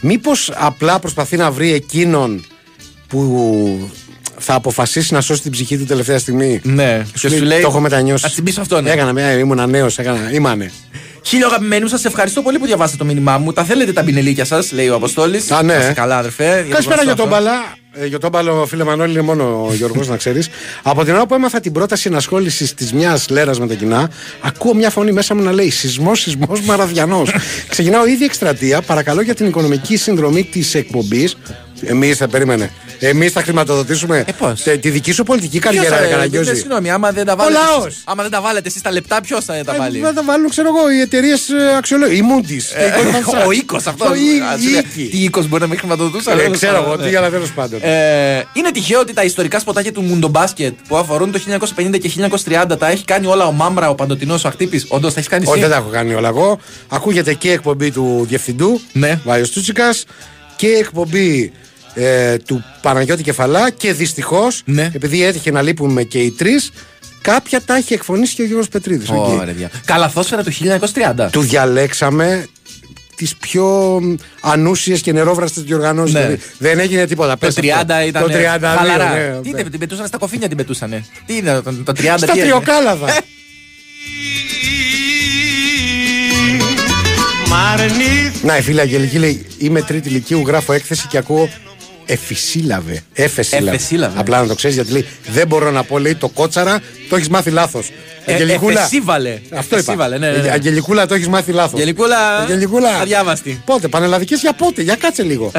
[0.00, 2.44] Μήπως απλά προσπαθεί να βρει εκείνον
[3.08, 3.90] που
[4.38, 7.06] θα αποφασίσει να σώσει την ψυχή του τελευταία στιγμή; Ναι.
[7.14, 8.26] Σου λέει, το έχω μετανιώσει.
[8.26, 8.90] Α τσιμπήσω αυτό, ναι.
[8.90, 10.32] Έκανα μια, ήμουν νέος, έκανα.
[10.32, 10.72] Ήμανε.
[11.22, 13.52] Χίλιο αγαπημένου σας, ευχαριστώ πολύ που διαβάσατε το μήνυμά μου.
[13.52, 15.50] Τα θέλετε τα πινελίκια σας, λέει ο Αποστόλης.
[15.50, 15.92] Α, ναι.
[15.94, 16.44] καλά, αδερφέ.
[16.44, 17.36] Για το Καλησπέρα γνωστό για τον αυτό.
[17.36, 17.76] Μπαλά.
[17.94, 20.48] Ε, για τον Μπαλό, φίλε Μανώλη, είναι μόνο ο Γιώργος, να ξέρεις.
[20.82, 24.10] Από την ώρα που έμαθα την πρόταση ενασχόλησης της μιας λέρας με τα κοινά,
[24.40, 27.22] ακούω μια φωνή μέσα μου να λέει Σεισμός, σεισμός, μαραδιανό.
[27.68, 28.82] Ξεκινάω ήδη εκστρατεία.
[28.82, 31.36] Παρακαλώ για την οικονομική συνδρομή της εκπομπής.
[31.84, 32.70] Εμείς θα περίμενε.
[33.04, 34.24] Εμείς θα χρηματοδοτήσουμε
[34.64, 37.32] τε- τη δική σου πολιτική καριέρα, Ποιος θα- ρε ε, Καραγκιόζη; Συγγνώμη, άμα δεν τα
[37.32, 37.58] Ο βάλετε.
[37.64, 37.86] λαός.
[37.86, 40.48] εσείς- Άμα δεν τα βάλετε εσείς τα λεπτά, ποιος θα τα βάλει; Θα τα βάλουν,
[40.50, 41.48] ξέρω εγώ, οι εταιρείες
[41.78, 42.18] αξιολόγηση.
[42.18, 42.76] Η Moody's.
[42.76, 43.46] Ε, και η Goldman Sachs.
[43.46, 44.04] Ο οίκος αυτό.
[44.04, 45.08] Ο Ί- Α, σου λέει, Οίκη.
[45.10, 46.30] Τι οίκος μπορεί να με χρηματοδοτούσε.
[46.30, 47.08] Ε, αλλά τέλος ξέρω πάντων, εγώ ναι.
[47.10, 47.80] τι, αλλά τέλος πάντων.
[47.82, 52.76] Ε, είναι τυχαίο ότι τα ιστορικά σποτάκια του Μουντομπάσκετ που αφορούν το 1950 και 1930
[52.78, 54.84] τα έχει κάνει όλα ο Μάμρα, ο Παντοτινός, ο Ακτύπης.
[54.88, 56.58] Όντως τα έχει κάνει Όχι, εσύ; δεν τα έχω κάνει όλα εγώ.
[56.88, 59.20] Ακούγεται και η εκπομπή του διευθυντού, ναι.
[59.24, 59.94] Βάιος Τούτσικα,
[60.56, 61.52] και η εκπομπή
[61.94, 64.90] ε, του Παναγιώτη Κεφαλά και δυστυχώς, Ναι.
[64.94, 66.70] επειδή έτυχε να λείπουμε και οι τρεις,
[67.20, 69.08] κάποια τα έχει εκφωνήσει και ο Γιώργος Πετρίδης.
[69.10, 69.16] οκ.
[69.16, 69.70] Ωραία, δια.
[69.84, 71.28] Καλαθόσφαιρα του 1930.
[71.32, 72.46] Του διαλέξαμε
[73.16, 74.00] τις πιο
[74.40, 76.14] ανούσιες και νερόβραστες διοργανώσεις.
[76.14, 76.20] Ναι.
[76.20, 77.30] Δηλαδή, δεν έγινε τίποτα.
[77.32, 78.06] Το Πες 30 αυτό.
[78.06, 78.22] ήταν.
[78.22, 79.14] Το 32, χαλαρά.
[79.14, 79.40] ναι.
[79.42, 81.04] Τι δεν την πετούσαν στα κοφίνια την πετούσανε.
[81.26, 83.06] Τι είναι το, το 30 Στα τι έγινε; τριοκάλαδα.
[88.42, 91.48] Να, η φίλη Αγγελική λέει: Είμαι τρίτη ηλικίου, γράφω έκθεση και ακούω
[92.06, 93.02] εφησύλαβε.
[93.12, 93.68] Εφεσύλαβε.
[93.76, 94.20] Εφεσύλαβε.
[94.20, 97.28] Απλά να το ξέρεις γιατί λέει: Δεν μπορώ να πω, λέει το κότσαρα, το έχεις
[97.28, 97.90] μάθει λάθος.
[98.24, 99.30] Ε, εφεσίβαλε.
[99.30, 99.76] Αυτό είπα.
[99.76, 100.50] Εφεσίβαλε, ναι, ναι, ναι.
[100.50, 101.72] Αγγελικούλα, το έχεις μάθει λάθος.
[101.72, 102.88] Αγγελικούλα, Αγγελικούλα.
[103.00, 103.62] αδιάβαστη.
[103.64, 105.50] Πότε, πανελλαδικέ για πότε, για κάτσε λίγο.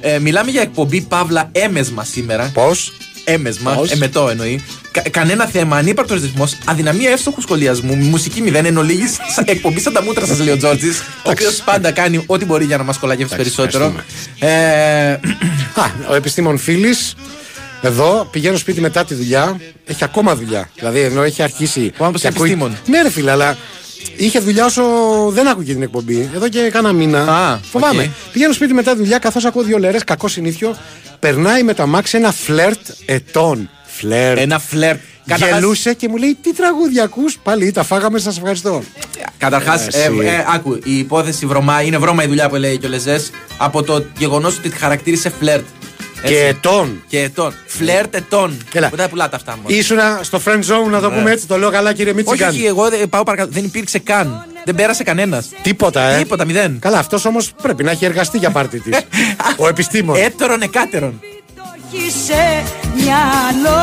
[0.00, 2.50] Ε, μιλάμε για εκπομπή Παύλα έμεσμα σήμερα.
[2.54, 2.92] Πώς;
[3.32, 4.64] Έμεσμα, Πώς; εμετό εννοεί.
[4.90, 9.92] Κα- κανένα θέμα, ανύπαρκτος ρυθμός, αδυναμία εύστοχου σχολιασμού, μουσική μηδέν εν ολίγης, σα- εκπομπή σαν
[9.92, 12.98] τα μούτρα σας, λέει ο Τζόρτζης, ο οποίος πάντα κάνει ό,τι μπορεί για να μας
[12.98, 13.94] κολαγεύσει περισσότερο.
[14.38, 14.48] Ε,
[15.82, 17.14] Α, ο επιστήμον φίλης.
[17.82, 19.60] Εδώ πηγαίνω σπίτι μετά τη δουλειά.
[19.86, 20.70] Έχει ακόμα δουλειά.
[20.78, 21.92] Δηλαδή ενώ έχει αρχίσει.
[21.98, 22.76] Πάμε και σε ακούει- επιστήμον.
[22.86, 23.56] Ναι, ρε φίλε, αλλά
[24.16, 24.82] είχε δουλειά όσο
[25.30, 26.30] δεν άκουγε την εκπομπή.
[26.34, 27.20] Εδώ και κάνα μήνα.
[27.36, 28.02] Α, Φοβάμαι.
[28.02, 28.32] οκ.
[28.32, 30.76] Πηγαίνω σπίτι μετά τη δουλειά καθώς ακούω δύο λερές, κακό συνήθιο.
[31.20, 33.70] Περνάει με το αμάξι ένα φλερτ ετών.
[33.86, 34.38] Φλερτ.
[34.38, 34.98] ένα φλερτ.
[35.26, 38.82] Καταρχάς- Γελούσε και μου λέει τι τραγούδια ακούς; Πάλι τα φάγαμε, σας ευχαριστώ.
[39.38, 39.98] Καταρχάς, Εσύ.
[40.22, 43.30] ε, ε, άκου, η υπόθεση βρωμά είναι βρώμα η δουλειά που λέει και ο Λεζές
[43.58, 45.64] από το γεγονός ότι τη χαρακτήρισε φλερτ.
[46.22, 46.34] Έτσι.
[46.34, 47.02] Και ετών.
[47.08, 47.54] Και ετών.
[47.66, 48.56] Φλερτ ετών.
[48.72, 48.88] Έλα.
[48.88, 49.76] Που δεν πουλάτε αυτά μόνο.
[49.76, 51.16] Ήσουνα στο friend zone, να το Ναι.
[51.16, 51.46] πούμε έτσι.
[51.46, 52.48] Το λέω καλά, κύριε Όχι, Μίτσικαν.
[52.48, 53.50] όχι, εγώ δεν πάω παρακάτω.
[53.52, 54.44] Δεν υπήρξε καν.
[54.64, 55.48] Δεν πέρασε κανένας.
[55.62, 56.18] Τίποτα, ε.
[56.18, 56.78] Τίποτα, μηδέν.
[56.78, 58.98] Καλά, αυτός όμως πρέπει να έχει εργαστεί για πάρτι της.
[59.62, 60.16] Ο επιστήμον.
[60.16, 61.20] Έτερον εκάτερον.
[61.92, 62.62] έχει σε
[62.94, 63.80] μυαλό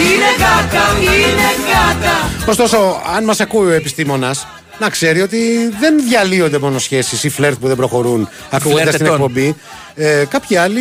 [0.00, 4.46] Είναι γάτα, είναι γάτα Ωστόσο, αν μας ακούει ο επιστήμονας,
[4.78, 9.06] να ξέρει ότι δεν διαλύονται μόνο σχέσεις ή φλερτ που δεν προχωρούν ακούγοντα Φλερτ την
[9.06, 9.16] ετών.
[9.16, 9.54] εκπομπή.
[9.94, 10.80] Ε, κάποιοι άλλοι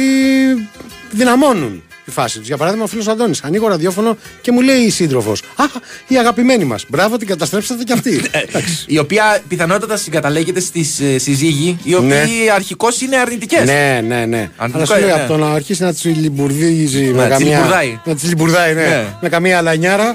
[1.12, 2.48] δυναμώνουν τη φάση τους.
[2.48, 3.44] Για παράδειγμα, ο φίλος Αντώνης.
[3.44, 5.42] Ανοίγω ραδιόφωνο και μου λέει η σύντροφος.
[5.56, 5.64] Α,
[6.08, 6.86] η αγαπημένη μας.
[6.88, 8.22] Μπράβο, την καταστρέψατε κι αυτή.
[8.32, 8.84] Εντάξει.
[8.96, 12.08] Η οποία πιθανότατα συγκαταλέγεται στις σύζυγοι, οι οποίοι
[12.46, 12.52] Ναι.
[12.54, 13.66] αρχικώς είναι αρνητικές.
[13.66, 14.50] Ναι, ναι, ναι.
[14.58, 15.28] Αρνητικό Αλλά σου λέει είναι, από ναι.
[15.28, 17.56] το να αρχίσει να τη λιμπουρδίζει Να με της καμία.
[17.58, 18.00] λιμπουρδάει.
[18.04, 18.82] Να τη λιμπουρδάει, ναι.
[18.82, 19.06] Ναι.
[19.22, 20.14] Με καμία αλανιάρα.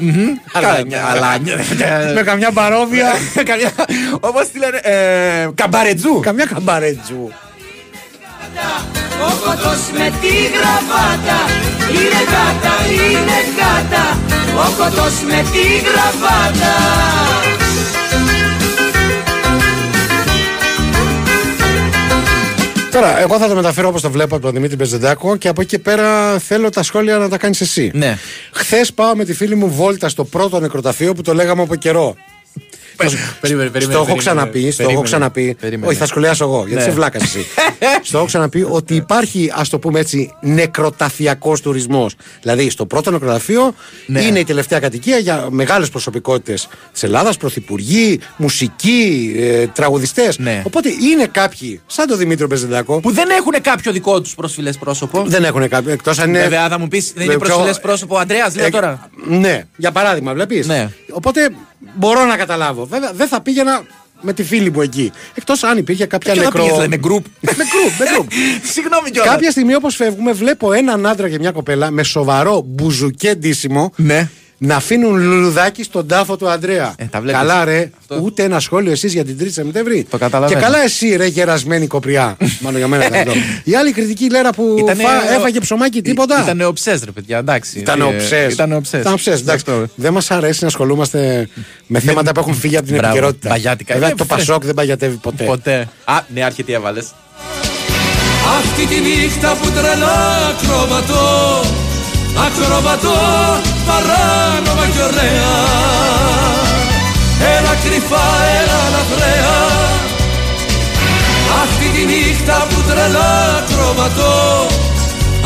[0.53, 1.57] Αλάνια, αλάνια.
[2.14, 3.12] Με καμιά μπαρόβια.
[4.20, 4.76] Όπως τη λένε.
[4.82, 6.20] ε, Καμπαρετζού.
[6.20, 7.30] Καμιά καμπαρέτζου.
[9.28, 11.38] Ο κοτός με τη γραβάτα
[11.90, 14.04] Είναι γάτα, είναι γάτα
[14.64, 16.74] Ο κοτός με τη γραβάτα
[22.92, 25.70] Τώρα, εγώ θα το μεταφέρω όπως το βλέπω από τον Δημήτρη Μπεζεντάκο και από εκεί
[25.70, 27.90] και πέρα θέλω τα σχόλια να τα κάνεις εσύ.
[27.94, 28.18] Ναι.
[28.52, 32.16] Χθες πάω με τη φίλη μου βόλτα στο πρώτο νεκροταφείο που το λέγαμε από καιρό.
[32.97, 33.68] Περίμενε, περίμενε.
[33.80, 35.57] στο έχω περίμενε, ξαναπεί, στο έχω περίμενε, ξαναπεί.
[35.61, 35.86] περίμενε.
[35.86, 36.80] Όχι, θα σχολιάσω εγώ, γιατί Ναι.
[36.80, 37.47] είσαι βλάκας εσύ.
[38.03, 42.14] στο έχω ξαναπεί ότι υπάρχει, ας το πούμε έτσι, νεκροταφιακός τουρισμός.
[42.43, 43.74] Δηλαδή, στο πρώτο νεκροταφείο
[44.07, 44.20] Ναι.
[44.22, 50.38] είναι η τελευταία κατοικία για μεγάλες προσωπικότητες της Ελλάδας, πρωθυπουργοί, μουσικοί, ε, τραγουδιστές.
[50.38, 50.62] Ναι.
[50.66, 55.22] Οπότε είναι κάποιοι, σαν τον Δημήτριο Μπεζεντάκο, Που δεν έχουν κάποιο δικό τους προσφυλές πρόσωπο.
[55.26, 55.93] δεν έχουν κάποιο.
[55.93, 56.40] Εκτός αν είναι.
[56.40, 59.11] Βέβαια, θα μου πεις, δεν είναι Ε, προσφυλές πιο- πρόσωπο ο Αντρέα, λέω Ε, τώρα.
[59.28, 60.66] Ναι, για παράδειγμα, βλέπεις.
[60.66, 60.88] Ναι.
[61.11, 61.49] Οπότε
[61.94, 62.84] μπορώ να καταλάβω.
[62.86, 63.82] Βέβαια, δεν θα πήγαινα
[64.20, 65.12] με τη φίλη μου εκεί.
[65.34, 66.62] Εκτός αν υπήρχε κάποια Ποιο θα νεκρό.
[66.62, 67.24] πήγες, δηλαδή, με γκρουπ.
[67.40, 68.30] με γκρουπ, με γκρουπ.
[68.72, 69.30] Συγγνώμη κιόλας.
[69.34, 74.28] Κάποια στιγμή όπως φεύγουμε, βλέπω έναν άντρα και μια κοπέλα με σοβαρό μπουζουκέ ντύσιμο Ναι.
[74.64, 76.94] Να αφήνουν λουλουδάκι στον τάφο του Αντρέα.
[76.96, 77.40] Ε, τα βλέπεις.
[77.40, 77.90] καλά, ρε.
[78.00, 78.18] Αυτό.
[78.22, 80.06] Ούτε ένα σχόλιο εσείς για την 3η Σεπτέμβρη.
[80.10, 80.60] Το καταλαβαίνω.
[80.60, 82.36] Και καλά, εσύ, ρε, γερασμένη κοπριά.
[82.62, 83.32] Μάλλον για μένα ήταν αυτό.
[83.64, 87.10] Η άλλη κριτική λέρα που Ήτανε φα- ο- έφαγε ψωμάκι, τίποτα; Ήταν ο ψε, ρε
[87.10, 87.78] παιδιά, εντάξει.
[87.78, 88.48] Ήταν Ε, ο ψε.
[88.50, 88.98] Ήταν ο ψε.
[88.98, 89.64] Ήταν ο ψες, εντάξει.
[89.94, 91.48] Δεν μας αρέσει να ασχολούμαστε
[91.86, 93.48] με θέματα που έχουν φύγει από την Μπράβο, επικαιρότητα.
[93.48, 93.94] μπαγιάτικα.
[93.94, 94.36] Βέβαια, Ε, το φρέ.
[94.36, 95.44] Πασόκ δεν παγιατεύει ποτέ.
[95.44, 95.88] Ποτέ.
[96.04, 97.06] Α, ναι, άρχεται έβαλες.
[98.58, 101.60] Αυτή τη νύχτα που τρελά ακροβατώ
[102.36, 103.16] Ακροβατώ
[103.86, 105.54] παράνομα κι ωραία
[107.56, 108.26] Έλα κρυφά,
[108.60, 109.58] έλα λαθρέα
[111.62, 114.66] Αυτή τη νύχτα που τρελά ακροβατώ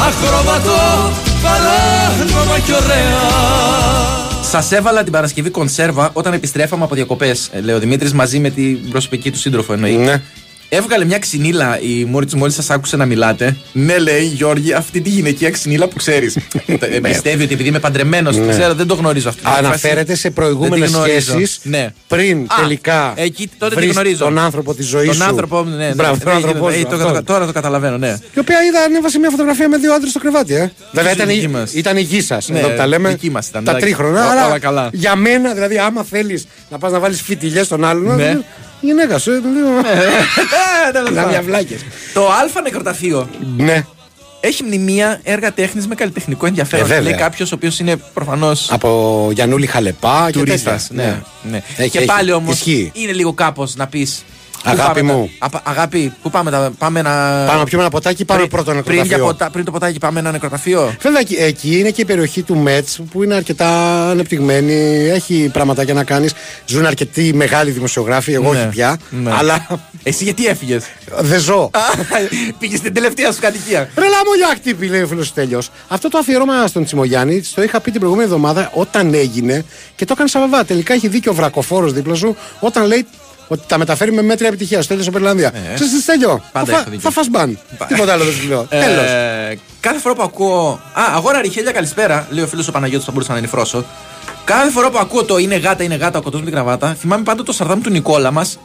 [0.09, 1.11] Ακροβατώ
[1.43, 7.51] παράνομα κι ωραία Σας έβαλα την Παρασκευή κονσέρβα όταν επιστρέφαμε από διακοπές.
[7.63, 9.97] Λέει ο Δημήτρης μαζί με την προσωπική του σύντροφο εννοεί.
[9.97, 10.23] Ναι.
[10.69, 13.57] Έβγαλε μια ξυνήλα η Μόριτ μόλις σας άκουσε να μιλάτε.
[13.73, 16.37] Ναι, λέει Γιώργη, αυτή τη γυναικεία ξυνήλα που ξέρεις.
[17.03, 18.47] Πιστεύει ότι επειδή είμαι παντρεμένος, Ναι.
[18.53, 19.49] ξέρω, δεν το γνωρίζω αυτό.
[19.59, 21.93] Αναφέρεται σε προηγούμενες σχέσεις Ναι.
[22.09, 24.25] πριν Α, τελικά εκεί τότε τη βρεις γνωρίζω.
[24.25, 25.25] τον άνθρωπο της ζωής Τον σου.
[25.25, 25.95] άνθρωπο, ναι, ναι.
[25.95, 27.07] Μπράβο, τον ναι, άνθρωπό ε, σου, το αυτόν.
[27.07, 28.17] κατα- Τώρα το καταλαβαίνω, ναι.
[28.35, 30.71] Η οποία είδα ανέβασε μια φωτογραφία με δύο άντρες στο κρεβάτι, ε.
[30.93, 31.73] Βέβαια ήταν, δική η- μας.
[31.75, 32.49] ήταν η γη σας.
[32.49, 33.09] Ναι, εδώ που τα λέμε.
[33.09, 33.87] δική μας ήταν, τα εντάξει.
[33.89, 34.27] τρίχρονα.
[34.27, 34.89] Ό, αλλά όλα καλά.
[34.93, 38.21] για μένα, δηλαδή, άμα θέλεις να πας να βάλεις φιτιλιές στον άλλον.
[38.81, 38.91] Ναι.
[38.91, 39.79] Η γυναίκα σου, ε, το λέω.
[39.79, 41.31] Ε, τέλος Να πάντων.
[41.31, 41.81] μια βλάκες.
[42.15, 43.85] Το Α νεκροταφείο Ναι.
[44.41, 46.85] έχει μνημεία έργα τέχνης με καλλιτεχνικό ενδιαφέρον.
[46.85, 47.03] Ε, βέβαια.
[47.11, 50.87] Λέει κάποιος ο οποίος είναι προφανώς Από Γιαννούλη Χαλεπά και τουρίστας.
[50.87, 51.23] τέτοια.
[51.43, 51.63] Ναι, ναι.
[51.77, 52.07] Έχει, και έχει.
[52.07, 52.91] πάλι όμως Ισχύει.
[52.95, 54.25] είναι λίγο κάπως να πεις.
[54.71, 55.31] Αγάπη μου.
[55.63, 57.11] αγάπη, πού πάμε, τα, πάμε να.
[57.47, 59.27] Πάμε να πιούμε ένα ποτάκι, πάμε πριν, πρώτο πριν, για νεκροταφείο.
[59.27, 60.95] ποτα- πριν το ποτάκι, πάμε ένα νεκροταφείο.
[61.01, 63.69] Βέβαια εκεί- εκεί είναι και η περιοχή του Μέτ που είναι αρκετά
[64.11, 64.75] ανεπτυγμένη.
[65.09, 66.33] Έχει πραγματάκια να κάνεις.
[66.67, 68.33] Ζουν αρκετοί μεγάλοι δημοσιογράφοι.
[68.33, 68.99] Εγώ Ναι, όχι πια.
[69.11, 69.31] ναι.
[69.39, 69.67] Αλλά
[70.03, 70.85] Εσύ γιατί έφυγες;
[71.21, 71.71] δεν ζω.
[72.59, 73.79] Πήγες στην τελευταία σου κατοικία.
[73.97, 75.61] Ρε λάμο χτύπη, λέει ο φίλος Τέλειο.
[75.89, 79.65] Αυτό το αφιερώμα στον Τσιμογιάννη, το είχα πει την προηγούμενη εβδομάδα όταν έγινε
[79.97, 80.65] και το έκανε σαβαβά.
[80.65, 83.07] Τελικά έχει δίκιο ο βρακοφόρος δίπλα σου όταν λέει
[83.49, 84.79] ότι τα μεταφέρει με μέτρια επιτυχία.
[84.79, 85.47] Στο τέλειο στο Περλανδία.
[85.55, 85.75] Ε.
[85.75, 87.01] Ξέρεις τι Στέλιο, Πάντα θα, έχω δίκιο.
[87.01, 87.59] θα φας μπαν.
[87.89, 88.61] Τίποτα άλλο δεν σου λέω.
[88.71, 89.05] Ε, Τέλος.
[89.81, 90.81] Κάθε φορά που ακούω.
[90.93, 92.27] Α, αγόρα ριχέλια, καλησπέρα.
[92.31, 93.85] Λέει ο φίλος ο Παναγιώτης, θα μπορούσα να ενηφρώσω.
[94.45, 97.23] Κάθε φορά που ακούω το είναι γάτα, είναι γάτα, ο κοντό με την κραβάτα, θυμάμαι
[97.23, 98.59] πάντα το σαρδάμ του Νικόλα μας.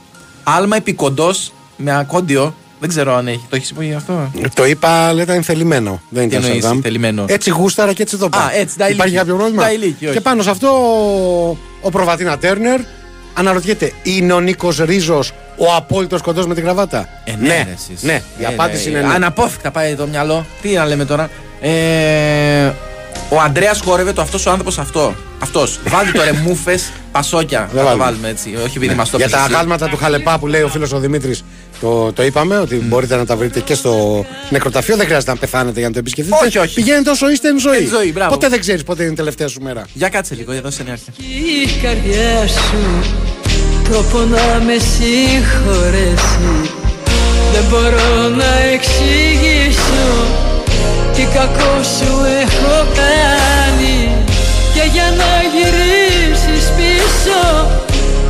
[0.44, 1.34] Άλμα επικοντό
[1.78, 2.56] με ακόντιο.
[2.80, 3.46] Δεν ξέρω αν έχει.
[3.50, 6.02] Το έχεις πει αυτό; Το είπα, αλλά ήταν θελημένο.
[6.10, 6.82] Δεν Τι ήταν εννοείς, Σαρδάμ.
[6.82, 8.42] θελημένο; Έτσι γούσταρα και έτσι το πάω.
[8.42, 9.18] Α, έτσι, τα Υπάρχει ηλίκη.
[9.18, 9.62] κάποιο πρόβλημα.
[9.64, 10.14] Τα ηλίκη, όχι.
[10.14, 12.80] και πάνω σε αυτό ο, ο Προβατίνα Τέρνερ
[13.34, 18.04] αναρωτιέται, είναι ο Νίκος Ρίζος ο απόλυτος κοντός με την κραβάτα; Ε, ναι, ρε, εσείς.
[18.04, 18.98] ναι, η Ε, απάντηση ναι.
[18.98, 19.14] είναι ναι.
[19.14, 20.46] Αναπόφευκτα πάει το μυαλό.
[20.62, 21.30] Τι να λέμε τώρα;
[21.62, 22.72] Ε,
[23.30, 25.16] ο Αντρέα χόρευε το αυτός ο άνθρωπος αυτό.
[25.40, 25.80] Αυτός.
[25.88, 26.80] Βάλτε το ρε μούφε
[27.12, 27.60] πασόκια.
[27.60, 28.04] Να το βάλουμε.
[28.04, 28.56] βάλουμε έτσι.
[28.66, 29.54] Όχι επειδή μας το Για πεις τα εσύ.
[29.54, 31.44] αγάλματα του Χαλεπά που λέει ο φίλος ο Δημήτρης,
[31.82, 34.96] το, το είπαμε ότι μπορείτε να τα βρείτε και στο νεκροταφείο.
[34.96, 36.38] Δεν χρειάζεται να πεθάνετε για να το επισκεφτείτε.
[36.46, 36.74] Όχι, όχι.
[36.74, 37.78] Πηγαίνετε όσο είστε εν ζωή.
[37.78, 38.32] Εν ζωή, μπράβο.
[38.32, 39.88] Ποτέ δεν ξέρεις πότε είναι η τελευταία σου μέρα.
[39.94, 40.98] Για κάτσε λίγο, εδώ σε νέα.
[41.18, 42.80] Η καρδιά σου
[43.84, 46.72] τρόπο να με συγχωρέσει
[47.54, 50.06] Δεν μπορώ να εξηγήσω
[51.16, 54.12] τι κακό σου έχω κάνει
[54.74, 57.70] Και για να γυρίσεις πίσω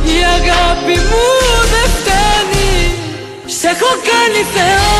[0.04, 1.24] η αγάπη μου
[1.72, 2.01] δεν φτάνει
[3.62, 4.90] Σ' έχω κάνει Θεό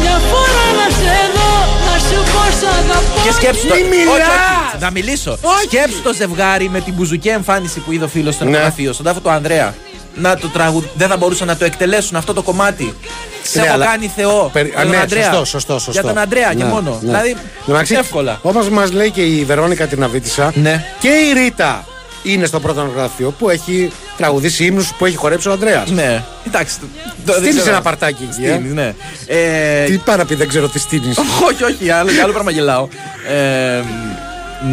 [0.00, 1.52] μια φορά να σε δω
[1.86, 3.74] Να σου πω σ' αγαπώ Και σκέψου το.
[3.74, 4.28] Μη Όχι, μιλάς.
[4.72, 5.38] όχι, να μιλήσω.
[5.64, 8.50] Σκέψου το ζευγάρι με την μπουζουκέ εμφάνιση που είδε ο φίλος στο Ναι.
[8.50, 9.74] νεκροταφείο, στον τάφο του Ανδρέα.
[10.14, 10.84] Να το τραγουδ...
[10.94, 12.94] Δεν θα μπορούσαν να το εκτελέσουν αυτό το κομμάτι.
[13.42, 14.50] Σε Ναι, έχω αλλά- κάνει Θεό.
[14.52, 15.22] Περι- Για Α, τον ναι, Ανδρέα.
[15.24, 15.90] σωστό, σωστό, σωστό.
[15.90, 16.90] Για τον Ανδρέα και Ναι, μόνο.
[16.90, 16.96] ναι.
[17.06, 17.36] Δηλαδή,
[17.68, 18.38] Εντάξει, εύκολα.
[18.42, 20.84] Όπως μας λέει και η Βερόνικα την Αβίτησα Ναι.
[21.00, 21.84] και η Ρίτα
[22.32, 25.90] είναι στο πρώτο νεκροταφείο που έχει τραγουδήσει ύμνους που έχει χορέψει ο Ανδρέας.
[25.90, 26.78] Ναι, εντάξει.
[26.80, 26.86] το-
[27.26, 27.70] το- δεν Στείλεις ξέρω.
[27.74, 28.52] ένα παρτάκι εκεί, ε.
[28.54, 28.94] Στείλεις, ναι.
[29.26, 31.18] Ε, Τι πάρα πει, δεν ξέρω τι στείνεις.
[31.50, 32.88] όχι, όχι, άλλο, άλλο πράγμα γελάω.
[33.28, 33.80] Ε,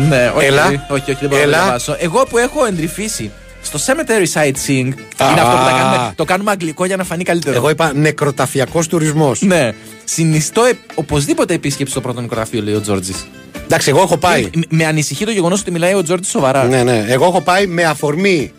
[0.10, 0.66] ναι, όχι, Έλα.
[0.68, 1.52] όχι, όχι, δεν μπορώ Έλα.
[1.52, 1.96] να το διαβάσω.
[2.00, 3.32] Εγώ που έχω εντρυφήσει
[3.62, 5.30] στο Cemetery Sightseeing, Α.
[5.32, 7.56] είναι αυτό που τα κάνουμε, το κάνουμε αγγλικό για να φανεί καλύτερο.
[7.56, 9.42] Εγώ είπα νεκροταφιακός τουρισμός.
[9.42, 9.72] Ναι.
[10.04, 13.26] Συνιστώ ε, οπωσδήποτε επίσκεψη στο πρώτο νεκροταφείο, λέει ο Τζόρτζης.
[13.74, 14.50] Εντάξει, εγώ έχω πάει.
[14.70, 16.64] Με ανησυχεί το γεγονός ότι μιλάει ο Τζόρτζης σοβαρά.
[16.64, 17.06] Ναι, ναι.
[17.08, 18.52] Εγώ έχω πάει με αφορμή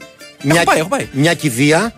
[0.42, 1.08] μια, πάει, έχω πάει.
[1.12, 1.92] μια κηδεία,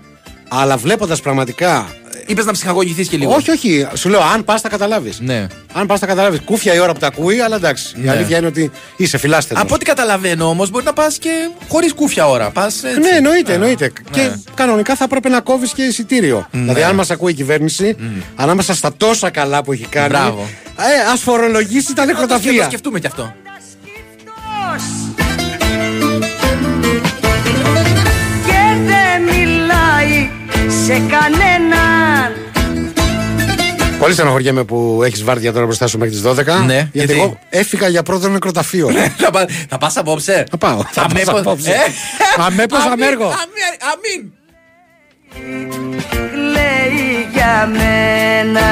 [0.49, 1.87] αλλά βλέποντας πραγματικά.
[2.27, 3.35] Είπες να ψυχαγωγηθείς και λίγο.
[3.35, 3.87] Όχι, όχι.
[3.95, 5.21] Σου λέω, αν πας, τα καταλάβεις.
[5.21, 5.47] Ναι.
[5.73, 6.41] Αν πας, τα καταλάβεις.
[6.45, 7.95] Κούφια η ώρα που τα ακούει, αλλά εντάξει.
[7.97, 8.11] Η Ναι.
[8.11, 9.61] αλήθεια είναι ότι είσαι φιλάστερο.
[9.61, 11.31] Από ό,τι καταλαβαίνω όμως, μπορεί να πας και
[11.69, 12.51] χωρίς κούφια ώρα.
[12.51, 13.01] Πας έτσι.
[13.01, 13.93] Ναι, εννοείται, Α, εννοείται.
[14.11, 16.47] Και κανονικά θα έπρεπε να κόβεις και εισιτήριο.
[16.51, 16.61] Ναι.
[16.61, 17.97] Δηλαδή, αν μας ακούει η κυβέρνηση,
[18.37, 20.09] ανάμεσα στα τόσα καλά που έχει κάνει.
[20.09, 20.47] Μπράβο.
[20.79, 22.63] Ε, ας φορολογήσει τα Να το σκεφτούμε- νεκροταφεία.
[22.63, 23.35] το σκεφτούμε κι αυτό.
[30.87, 32.35] Σε κανέναν
[33.99, 36.35] Πολύ στενοχωριέμαι που έχεις βάρδια τώρα μπροστά σου μέχρι τις 12.
[36.67, 38.91] Ναι, γιατί, γιατί; εγώ έφυγα για πρώτο νεκροταφείο.
[39.17, 40.47] θα πα θα πας απόψε.
[40.51, 40.77] Θα πάω.
[40.91, 41.71] Θα πάω Αμέπως- απόψε.
[41.71, 41.75] Ε,
[42.37, 43.25] Αμέπως αμήν, αμέργο.
[43.25, 44.33] αμήν, Αμήν.
[46.53, 48.67] λέει για μένα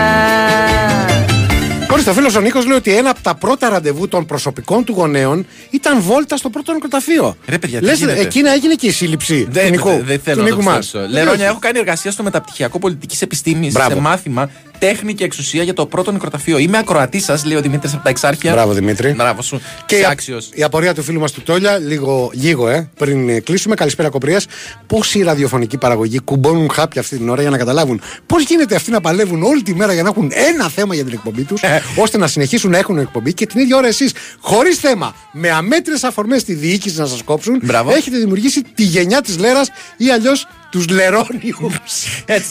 [1.94, 4.92] Ορίστε, ο φίλος ο Νίκος λέει ότι ένα από τα πρώτα ραντεβού των προσωπικών του
[4.92, 7.36] γονέων ήταν βόλτα στο πρώτο νεκροταφείο.
[7.46, 9.88] Ρε, παιδιά, τι Λες, γίνεται; εκείνα έγινε και η σύλληψη Δεν, του Νικού.
[9.88, 10.78] δεν- δεν θέλω του να το Νίκου μας.
[10.78, 11.06] πιστέψω.
[11.06, 11.50] Δεν Λερόνια, όχι.
[11.50, 13.94] έχω κάνει εργασία στο μεταπτυχιακό πολιτικής επιστήμης Μπράβο.
[13.94, 14.50] σε μάθημα
[14.86, 16.58] τέχνη και εξουσία για το πρώτο νεκροταφείο.
[16.58, 18.52] Είμαι ακροατής σας, λέει ο Δημήτρης από τα Εξάρχεια.
[18.52, 19.12] Μπράβο, Δημήτρη.
[19.12, 19.60] Μπράβο σου.
[19.86, 20.48] Και Και η, άξιος.
[20.54, 23.74] η απορία του φίλου μας του Τόλια, λίγο, λίγο ε, πριν ε, κλείσουμε.
[23.74, 24.40] Καλησπέρα, κοπρία.
[24.86, 29.00] Πόσοι ραδιοφωνικοί παραγωγοί κουμπώνουν χάπια αυτή την ώρα για να καταλάβουν πώς γίνεται αυτοί να
[29.00, 31.82] παλεύουν όλη τη μέρα για να έχουν ένα θέμα για την εκπομπή τους, Ε.
[31.96, 36.04] ώστε να συνεχίσουν να έχουν εκπομπή και την ίδια ώρα εσείς, χωρίς θέμα, με αμέτρες
[36.04, 37.90] αφορμές στη διοίκηση να σας κόψουν, Μπράβο.
[37.94, 41.70] έχετε δημιουργήσει τη γενιά της Λέρας ή αλλιώς τους Λερόνιου.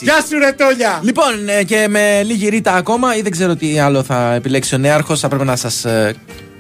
[0.02, 1.00] Γεια σου, Ρετόλια.
[1.04, 4.78] Λοιπόν, ε, και με λίγη ρήτα ακόμα, ή δεν ξέρω τι άλλο θα επιλέξει ο
[4.78, 5.86] νέαρχος, θα πρέπει να σας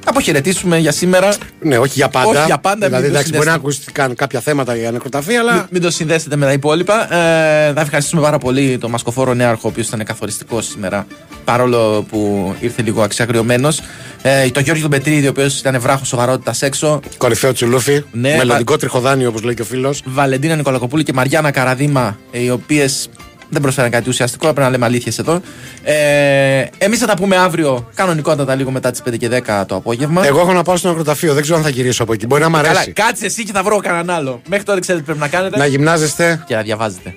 [0.06, 1.34] αποχαιρετήσουμε για σήμερα.
[1.62, 2.30] Ναι, όχι για πάντα.
[2.30, 3.82] Όχι για πάντα, Δηλαδή, μην το εντάξει, μπορεί να συνδέσετε.
[3.84, 5.54] ακούστηκαν κάποια θέματα για νεκροταφή, αλλά.
[5.54, 7.14] Μην, μην το συνδέσετε με τα υπόλοιπα.
[7.14, 11.08] Ε, θα ευχαριστήσουμε πάρα πολύ τον Μασκοφόρο Νέαρχο, ο οποίος ήταν καθοριστικός σήμερα,
[11.44, 13.82] παρόλο που ήρθε λίγο αξιαγριωμένος.
[14.22, 17.00] Ε, τον Γιώργο τον Πετρίδη, ο οποίος ήταν βράχος σοβαρότητας έξω.
[17.18, 18.04] Κορυφαίο τσουλούφι.
[18.12, 20.02] Ναι, μελλοντικό τριχοδάνιο, όπως λέει και ο φίλος.
[20.06, 23.10] Βαλεντίνα Νικολακοπούλη και Μαριάννα Καραδίμα, ε, οι οποίες
[23.54, 25.42] δεν προσφέραν κάτι ουσιαστικό, πρέπει να λέμε αλήθειες εδώ.
[25.84, 30.26] Ε, Εμείς θα τα πούμε αύριο, κανονικότατα λίγο μετά τις 5 και 10 το απόγευμα.
[30.26, 32.26] Εγώ έχω να πάω στο νεκροταφείο, δεν ξέρω αν θα γυρίσω από εκεί.
[32.26, 32.74] Μπορεί να μ' αρέσει.
[32.74, 34.42] Καλά, κάτσε εσύ και θα βρω κανέναν άλλο.
[34.48, 35.58] Μέχρι τώρα ξέρετε τι πρέπει να κάνετε.
[35.58, 36.44] Να γυμνάζεστε.
[36.48, 37.16] Και να διαβάζετε.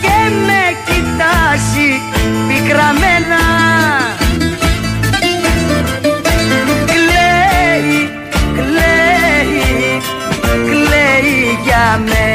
[0.00, 0.16] και
[0.46, 1.90] με κοιτάζει
[2.48, 3.61] πικραμένα
[11.94, 12.31] amé.